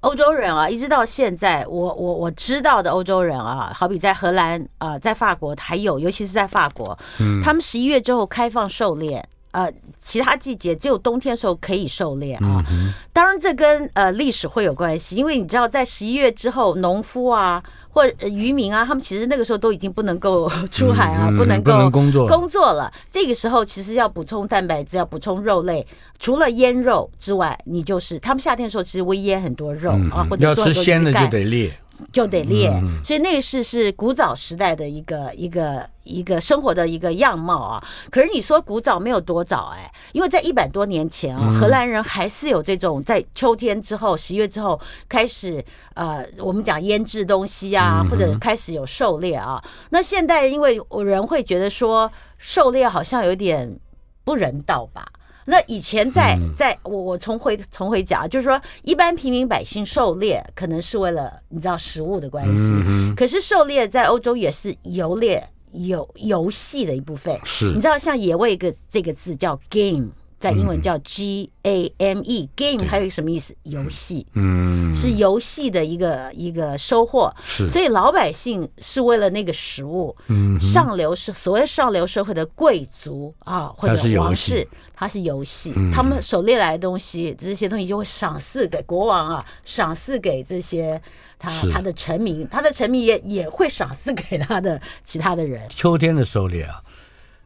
[0.00, 9.24] 欧洲人啊，一直到现在，我我我知道的欧洲人啊，好比在荷兰啊、呃，在法国还有，尤其是在法国，嗯，他们十一月之后开放狩猎。
[9.52, 12.64] 呃，其他季节只有冬天的时候可以狩猎啊。
[13.12, 22.92] 当然，这跟呃历史会有关系，因为你知道，在十一月之后，农夫啊或者渔民啊，他们其实那个时候都已经不能够 出海啊，不能够工作工作了。
[23.10, 25.86] 这个时候，其实要补充蛋白质，要补充肉类，
[26.18, 31.70] 除了腌肉之外，你就是他们夏天的时候其实会腌很多肉啊，或者要吃鲜的就得猎。
[32.10, 32.72] 就得猎，
[33.04, 37.84] 所以那个是是古早时代的一个一个一个生活的一个样貌啊。
[38.10, 49.62] 可是你说古早没有多早哎，因为在一百多年前啊，荷兰人还是有这种在秋天之后十一月之后开始呃，我们讲腌制东西啊，或者开始有狩猎啊。
[49.90, 53.78] 那现代因为人会觉得说狩猎好像有点
[54.24, 55.06] 不人道吧？
[55.52, 62.72] 那以前在在我我重回重回讲，就是说一般平民百姓狩猎可能是为了你知道食物的关系，
[63.14, 67.38] 可是狩猎在欧洲也是游猎游游戏的一部分。
[67.44, 70.08] 是，你知道像野味个这个字叫 game。
[70.42, 73.54] 在英文叫 G A M E，game 还有一个什么意思？
[73.62, 77.32] 游戏，嗯，是游戏的一个一个收获。
[77.44, 80.16] 是，所以老百姓是为了那个食物。
[80.26, 84.66] 嗯，上流是所谓上流社会的贵族啊，或者王室，
[84.96, 85.72] 它是游戏。
[85.94, 91.00] 他们狩猎来的东西，这些东西就会赏赐给国王啊，赏赐给这些
[91.38, 95.62] 他他的臣民，他的臣民也也会赏赐给他的其他的人。
[95.68, 96.82] 秋天的狩猎啊。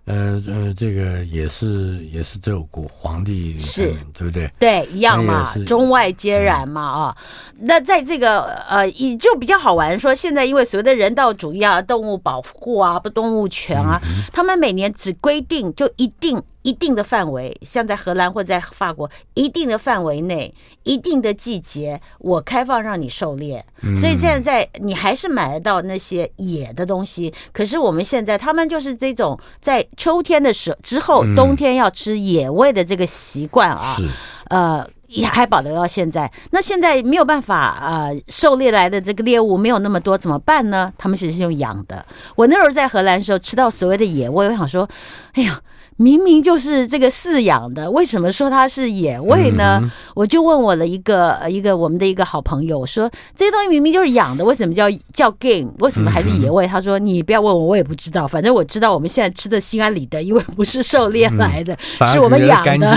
[0.07, 4.51] 呃呃，这个也是也是这古皇帝是，对不对？
[4.59, 7.67] 对，一样嘛，中外皆然嘛啊、嗯。
[7.67, 16.43] 那在这个呃，也就比较好玩，说现在因为所谓的人道主义啊、动物保护啊、不动物权啊、嗯，他们每年只规定就一定。
[16.67, 20.53] 一定的范围，像在荷兰或者在法国，一定的范围内，
[20.83, 23.65] 一定的季节，我开放让你狩猎。
[24.01, 27.33] 所以现在你还是买得到那些野的东西。
[27.53, 34.09] 可是我们现在，他们就是这种在秋天的时候之后，冬天要吃野味的这个习惯啊，是
[34.49, 36.29] 呃，也还保留到现在。
[36.51, 40.93] 那现在没有办法呃，狩猎来的这个猎物没有那么多，怎么办呢？
[40.99, 42.05] 他们其实是用养的。
[42.35, 44.89] 我那时候在荷兰的时候吃到所谓的野味，我想说，
[45.35, 45.63] 哎呀。
[45.97, 49.79] 明明就是这个饲养的，为什么说它是野味呢？
[49.83, 55.73] 嗯、我就问我的一个一个我们的一个好朋友，我说这些东西明明就是养的，为什么叫叫 game？
[55.79, 56.67] 为什么还是野味？
[56.67, 58.27] 嗯、他说你不要问我，我也不知道。
[58.27, 62.89] 反正我知道我们现在吃的心安理得，因为不是狩猎来的，嗯、是我们养的。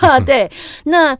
[0.00, 0.50] 啊 对，
[0.84, 1.16] 那。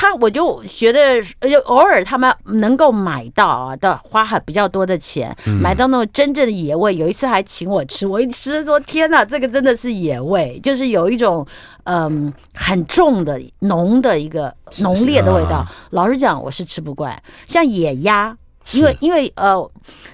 [0.00, 6.94] 他我就觉得，就偶尔他们能够买到啊，的花还比较多的钱，买到那种真正的野味。
[6.94, 11.44] 有一次还请我吃，我一吃说天哪，这个真的是野味，就是有一种
[11.82, 15.66] 嗯很重的浓的一个浓烈的味道。
[15.90, 17.20] 老实讲，我是吃不惯。
[17.48, 18.36] 像野鸭，
[18.72, 19.56] 因为因为呃，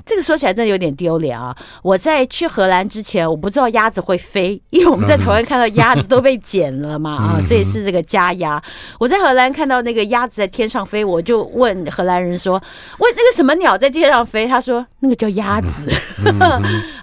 [0.07, 1.57] 这个说起来真的有点丢脸啊！
[1.83, 8.63] 我在去荷兰之前，我不知道鸭子会飞，因为我们在台湾看到鸭子都被剪了嘛 啊，所以是这个家鸭。
[8.99, 12.55] 我在荷兰看到那个鸭子在天上飞，我就问荷兰人说
[12.99, 15.91] ：“问那个什么鸟在天上飞？”他说：“那个叫鸭子。”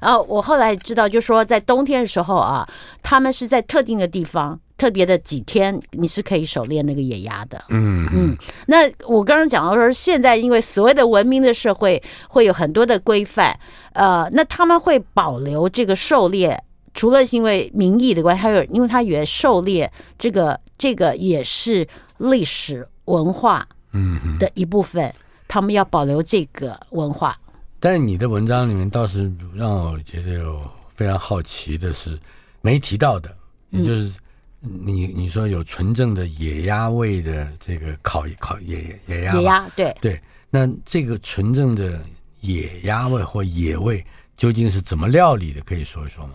[0.01, 2.67] 然后 我后来知道，就说在冬天的时候啊，
[3.03, 4.59] 他们是在特定的地方。
[4.81, 7.63] 特别的几天，你是可以狩猎那个野鸭的。
[7.69, 13.55] 嗯嗯，那我刚刚讲到说，现在因为所谓的文明的社会，会有很多的规范。
[13.93, 16.59] 呃，那他们会保留这个狩猎，
[16.95, 23.63] 除了是因为民意的关系，还有因为他以为狩猎这个这个也是历史文化
[23.93, 25.13] 嗯的一部分，
[25.47, 27.37] 他们要保留这个文化。
[27.79, 30.59] 但是你的文章里面倒是让我觉得有
[30.95, 32.17] 非常好奇的是
[32.61, 33.29] 没提到的，
[33.69, 34.11] 也就是。
[34.61, 41.99] 你你说有纯正的野鸭味的这个烤烤野野鸭，野鸭对对，那这个纯正的
[42.41, 44.05] 野鸭味或野味
[44.37, 45.61] 究竟是怎么料理的？
[45.61, 46.33] 可以说一说吗？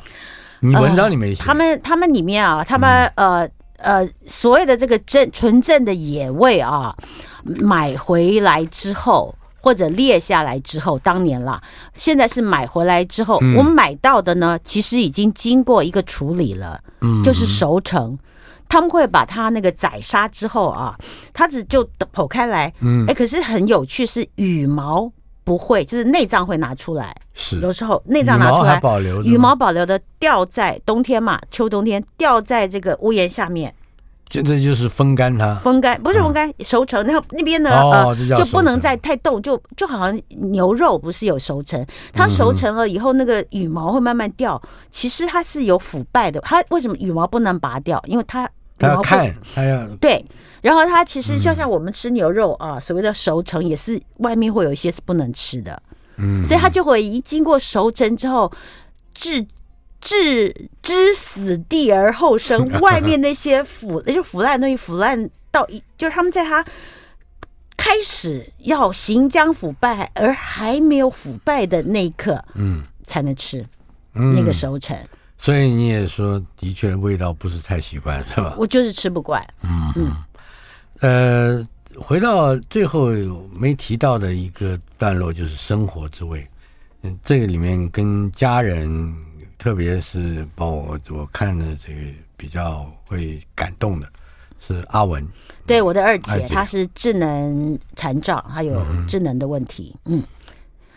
[0.59, 3.49] 你文章里面写、呃、他们他们里面啊，他们呃
[3.79, 6.97] 呃所谓的这个正纯正的野味啊，
[7.45, 9.35] 买回来之后。
[9.67, 11.61] 或者列下来之后，当年啦，
[11.93, 18.17] 现在是买回来之后，嗯、我们买到的呢，其实已经经过一个处理了，嗯，就是熟成。
[18.69, 20.97] 他们会把它那个宰杀之后啊，
[21.33, 25.11] 它只就剖开来，嗯，哎，可是很有趣，是羽毛
[25.43, 27.59] 不会，就是内脏会拿出来，是。
[27.59, 33.75] 有时候内脏拿出来，羽毛保留，羽毛保留的掉在冬天嘛，秋冬天掉在这个屋檐下面。
[34.29, 37.07] 这这就是风干它，风干不是风干，熟成。
[37.07, 40.21] 那那边呢，呃，就不能再太冻，就就好像
[40.51, 44.61] 牛肉不是有熟成，它熟成了以后，那个羽毛会慢慢掉。
[44.91, 48.03] 其实它是有腐败的，它为什么羽毛不能拔掉？
[48.07, 50.25] 因为它它要看，它要对。
[50.61, 55.81] 然后它其实就像我们吃牛肉啊，所谓的熟成也是外面会有一些是不能吃的，
[56.17, 58.51] 嗯，所以它就会一经过熟成之后
[59.15, 59.47] 至。
[60.07, 66.65] 置之死地而后生， 外面那些腐，那就腐烂的东西，腐烂到一，就是他们在他
[67.77, 73.67] 开始要行将腐败而还没有腐败的那一刻，嗯，才能吃
[74.13, 74.97] 那个熟成。
[75.37, 78.55] 所以你也说，的确味道不是太习惯，是吧？
[78.57, 79.45] 我就是吃不惯。
[79.63, 80.17] 嗯嗯。
[81.01, 81.67] 呃，
[82.01, 83.09] 回到最后
[83.53, 86.47] 没提到的一个段落，就是生活之味。
[87.03, 89.26] 嗯，这个里面跟家人。
[89.67, 92.01] 特别是帮我我看的这个
[92.37, 94.07] 比较会感动的，
[94.61, 95.27] 是阿文，
[95.67, 100.23] 对我的二姐，她是智能残障，还有智能的问题，嗯，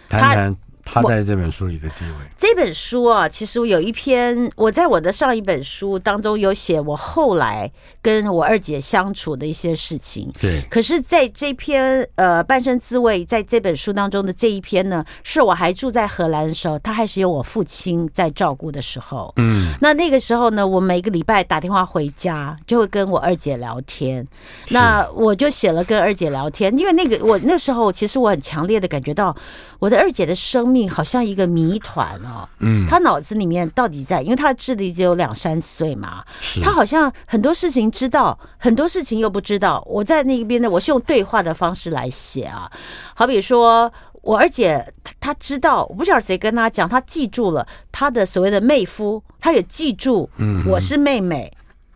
[0.08, 0.56] 谈谈。
[0.92, 2.28] 他在这本书里的地位。
[2.38, 7.72] 这本书啊，其实我有一篇，我在我的上一本书当中有写我后来
[8.02, 10.32] 跟我二姐相处的一些事情。
[10.40, 10.62] 对。
[10.70, 19.32] 可是在这篇呃《半生滋味》在这本书当中的这一篇呢，是我还住在荷兰的时候，他还是有我父亲在照顾的时候。
[19.38, 19.74] 嗯。
[19.82, 24.26] 那那个时候呢，我每个礼拜打电话回家，就会跟我二姐聊天。
[24.70, 29.36] 那我就写了跟二姐聊天，因为那个我那时候其实我很强烈的感觉到
[29.80, 30.79] 我的二姐的生命。
[30.88, 36.24] 好像一个谜团哦，嗯，他脑子里面到底在，因为他的智力只有两三岁嘛，
[36.62, 39.84] 他好像很多事情知道，很多事情又不知道。
[39.88, 42.72] 我在那边呢，我是用对话的方式来写啊，
[43.16, 44.86] 好比说我二姐，
[45.20, 51.52] 她知道，我不知道谁跟他讲，他记住了他的所谓的妹夫，他也记住，嗯，我是妹妹，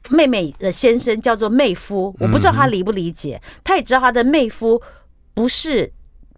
[0.09, 4.81] 妹妹的先生叫做妹夫，我不知道他理不理解，他也知道他的妹夫
[5.33, 5.91] 不是。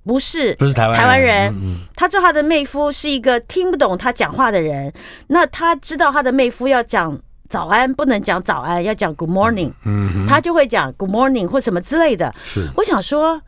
[0.05, 1.53] 不是，不是台湾台湾人，
[1.95, 4.93] 他知道他的妹夫是一个听不懂他讲话的人。
[5.27, 9.73] 那他知道他的妹夫要讲早安，不能讲早安，要讲 Good morning。
[9.83, 12.33] 嗯，他就会讲 Good morning 或什么之类的。
[12.43, 13.41] 是，我想说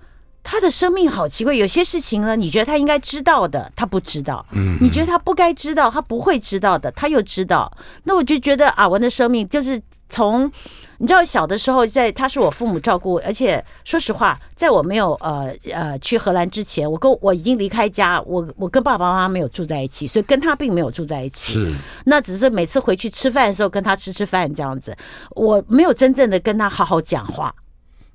[0.43, 7.71] 他的生命好奇怪，有些事情呢，你觉得他应该知道的，他不知道；嗯，你觉得他不该知道，他不会知道的，他又知道。
[8.05, 9.79] 那我就觉得阿文的生命就是
[10.09, 10.51] 从。
[10.99, 21.53] 你知道小的时候，在他是我父母照顾，而且说实话，在我没有呃呃去荷兰之前，我跟我已经离开家，我我跟爸爸妈妈没有住在一起，所以跟他并没有住在一起。
[21.53, 21.75] 是，
[22.05, 24.97] 那只是每次回去吃饭的时候跟他吃吃饭这样子，
[25.35, 27.53] 我没有真正的跟他好好讲话。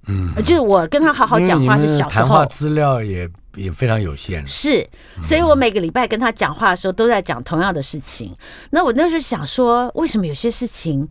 [0.08, 4.44] 嗯，就是我跟他好好讲话是小时候，资料也也非常有限。
[4.44, 4.84] 是，
[5.22, 8.36] 所以我每个礼拜跟他讲话的时候都在讲同样的事情。
[8.70, 11.08] 那我那时候想说，为什么有些事情，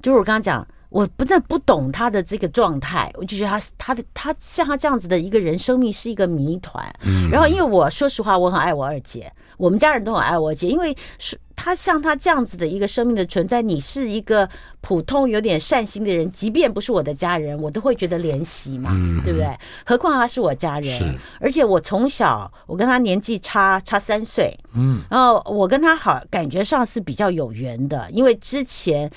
[0.00, 0.66] 就是我刚刚讲。
[0.90, 6.84] 我不但不懂他的这个状态，我就觉得他他的他像他这样子的一个人，生命是一个谜团。
[7.04, 14.48] 嗯，然后因为我说实话，我很爱我二姐，我们家人都很爱我姐，因为是他像他这样子的一个生命的存在，你是一个
[14.80, 19.48] 普通有点善心的人，即便不是我的家人，我都会觉得怜惜嘛，嗯、对不对？
[19.86, 29.08] 何况他是我家人，是而且我从小我跟他年纪差差三岁，嗯，然后我跟他好感觉上是比较有缘的，因为之前。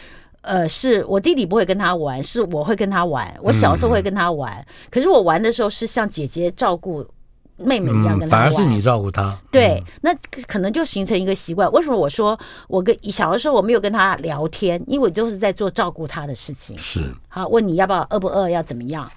[0.44, 3.34] 呃，是我弟弟不会跟他玩，是我会跟他玩。
[3.42, 7.06] 我小时候会跟他玩，嗯、可是我玩的时候是像姐姐照顾
[7.58, 8.42] 妹妹一样跟他玩。
[8.42, 9.38] 反而是你照顾他。
[9.52, 10.16] 对，嗯、那
[10.46, 11.72] 可能就形成一个习惯。
[11.72, 12.38] 为什么我说
[12.68, 14.82] 我跟小的时候我没有跟他聊天？
[14.88, 16.78] 因为我都是在做照顾他的事情。
[16.78, 17.10] 是。
[17.28, 19.10] 好，问你要不要饿不饿，要怎么样？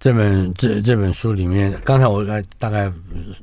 [0.00, 2.24] 这本这这本书里面，刚才我
[2.58, 2.90] 大概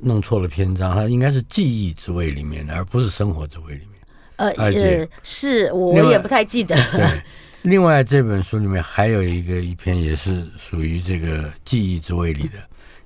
[0.01, 3.96] 弄错了篇章，它应该是记忆之位里面的，而不是生活之位里面。
[4.37, 6.75] 呃呃，是我也不太记得。
[6.91, 7.05] 对，
[7.63, 12.57] 另外这本书里面还有一个一篇也是属于这个记忆之味里的，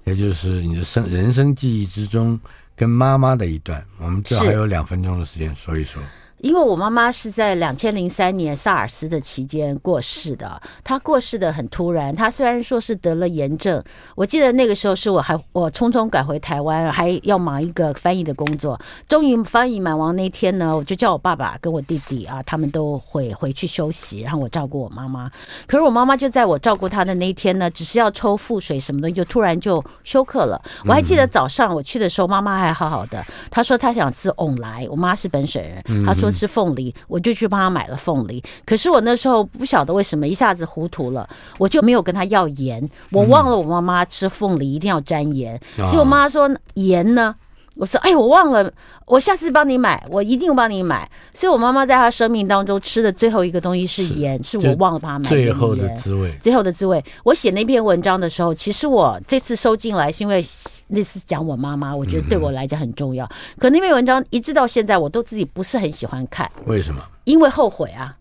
[0.04, 2.40] 也就是你的生人生记忆之中
[2.76, 3.84] 跟妈妈的一段。
[3.98, 6.02] 我们这还有两分钟的时间说一说。
[6.42, 12.16] 因为我妈妈是在两千零三年 SARS 的期间过世的，她过世的很突然。
[12.16, 13.82] 她虽然说是得了炎症，
[14.16, 18.80] 我记得那个时候是我还我匆匆赶回台湾，还要忙一个翻译的工作。
[19.08, 25.30] 终于翻译满完那天呢，我就叫我爸爸跟我弟弟啊，他们都回回去休息，然后我照顾我妈妈。
[25.68, 30.60] 可是我妈妈就在我照顾她的那一天呢，只是要抽腹水什么东西，就突然就休克了。
[30.86, 33.24] 我还记得早上我去的时候，妈妈还好好的。
[33.52, 36.31] 她说她想吃翁来，我妈是本省人，她说。
[36.32, 38.44] 吃凤梨，我就去帮他买了凤梨。
[38.66, 41.28] 可是我那时候不晓得为什么一下子糊涂了，
[41.60, 42.88] 我就没有跟他要盐。
[43.12, 47.36] 我忘了我妈妈吃凤梨一定要沾盐，所以我妈说盐呢？
[47.82, 48.72] 我说哎，我忘了，
[49.08, 51.10] 我下次帮你买，我一定帮你买。
[51.34, 55.30] 所以我妈妈在她生命当中吃的最后一个东西是盐，是，是我忘了帮她买的。
[55.30, 57.04] 最后的滋味，最后的滋味。
[57.24, 60.46] 我写那篇文章的时候，其实我这次收进来是因为
[60.90, 63.26] 那次讲我妈妈，我觉得对我来讲很重要。
[63.26, 66.48] 嗯、可那篇文章一直到现在，我都自己不是很喜欢看。
[66.68, 67.02] 为什么？
[67.24, 68.16] 因为后悔啊，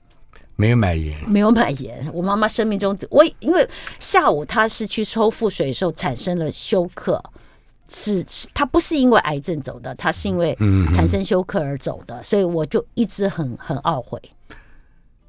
[0.57, 2.11] 没有买盐，没有买盐。
[2.15, 7.23] 我妈妈生命中，我因为下午她是去抽腹水的时候产生了休克。
[7.93, 10.57] 是，是他不是因为癌症走的，他是因为
[10.93, 14.20] 产生休克而走的，嗯、所以我就一直很很懊悔。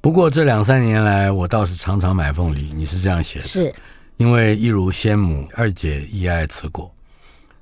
[0.00, 2.72] 不过这两三年来，我倒是常常买凤梨。
[2.74, 3.44] 你是这样写的？
[3.44, 3.74] 是，
[4.16, 6.92] 因为一如先母，二姐亦爱此果。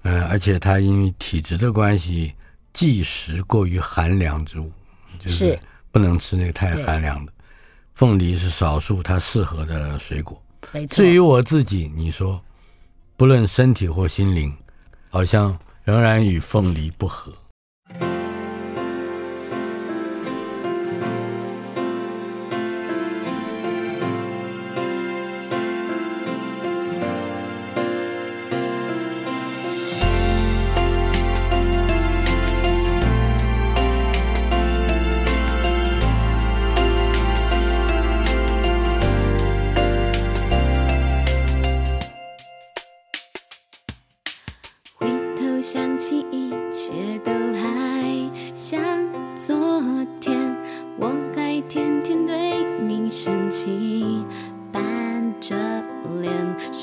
[0.02, 2.34] 嗯，而且她因为体质的关系，
[2.72, 4.72] 忌食过于寒凉之物，
[5.18, 5.58] 就是
[5.90, 7.32] 不能吃那个太寒凉的。
[7.94, 10.42] 凤梨是少数它适合的水果。
[10.88, 12.40] 至于我自己，你说，
[13.18, 14.50] 不论身体或心灵。
[15.10, 17.32] 好像仍然与凤梨不合。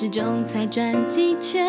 [0.08, 1.68] 时钟才转几圈。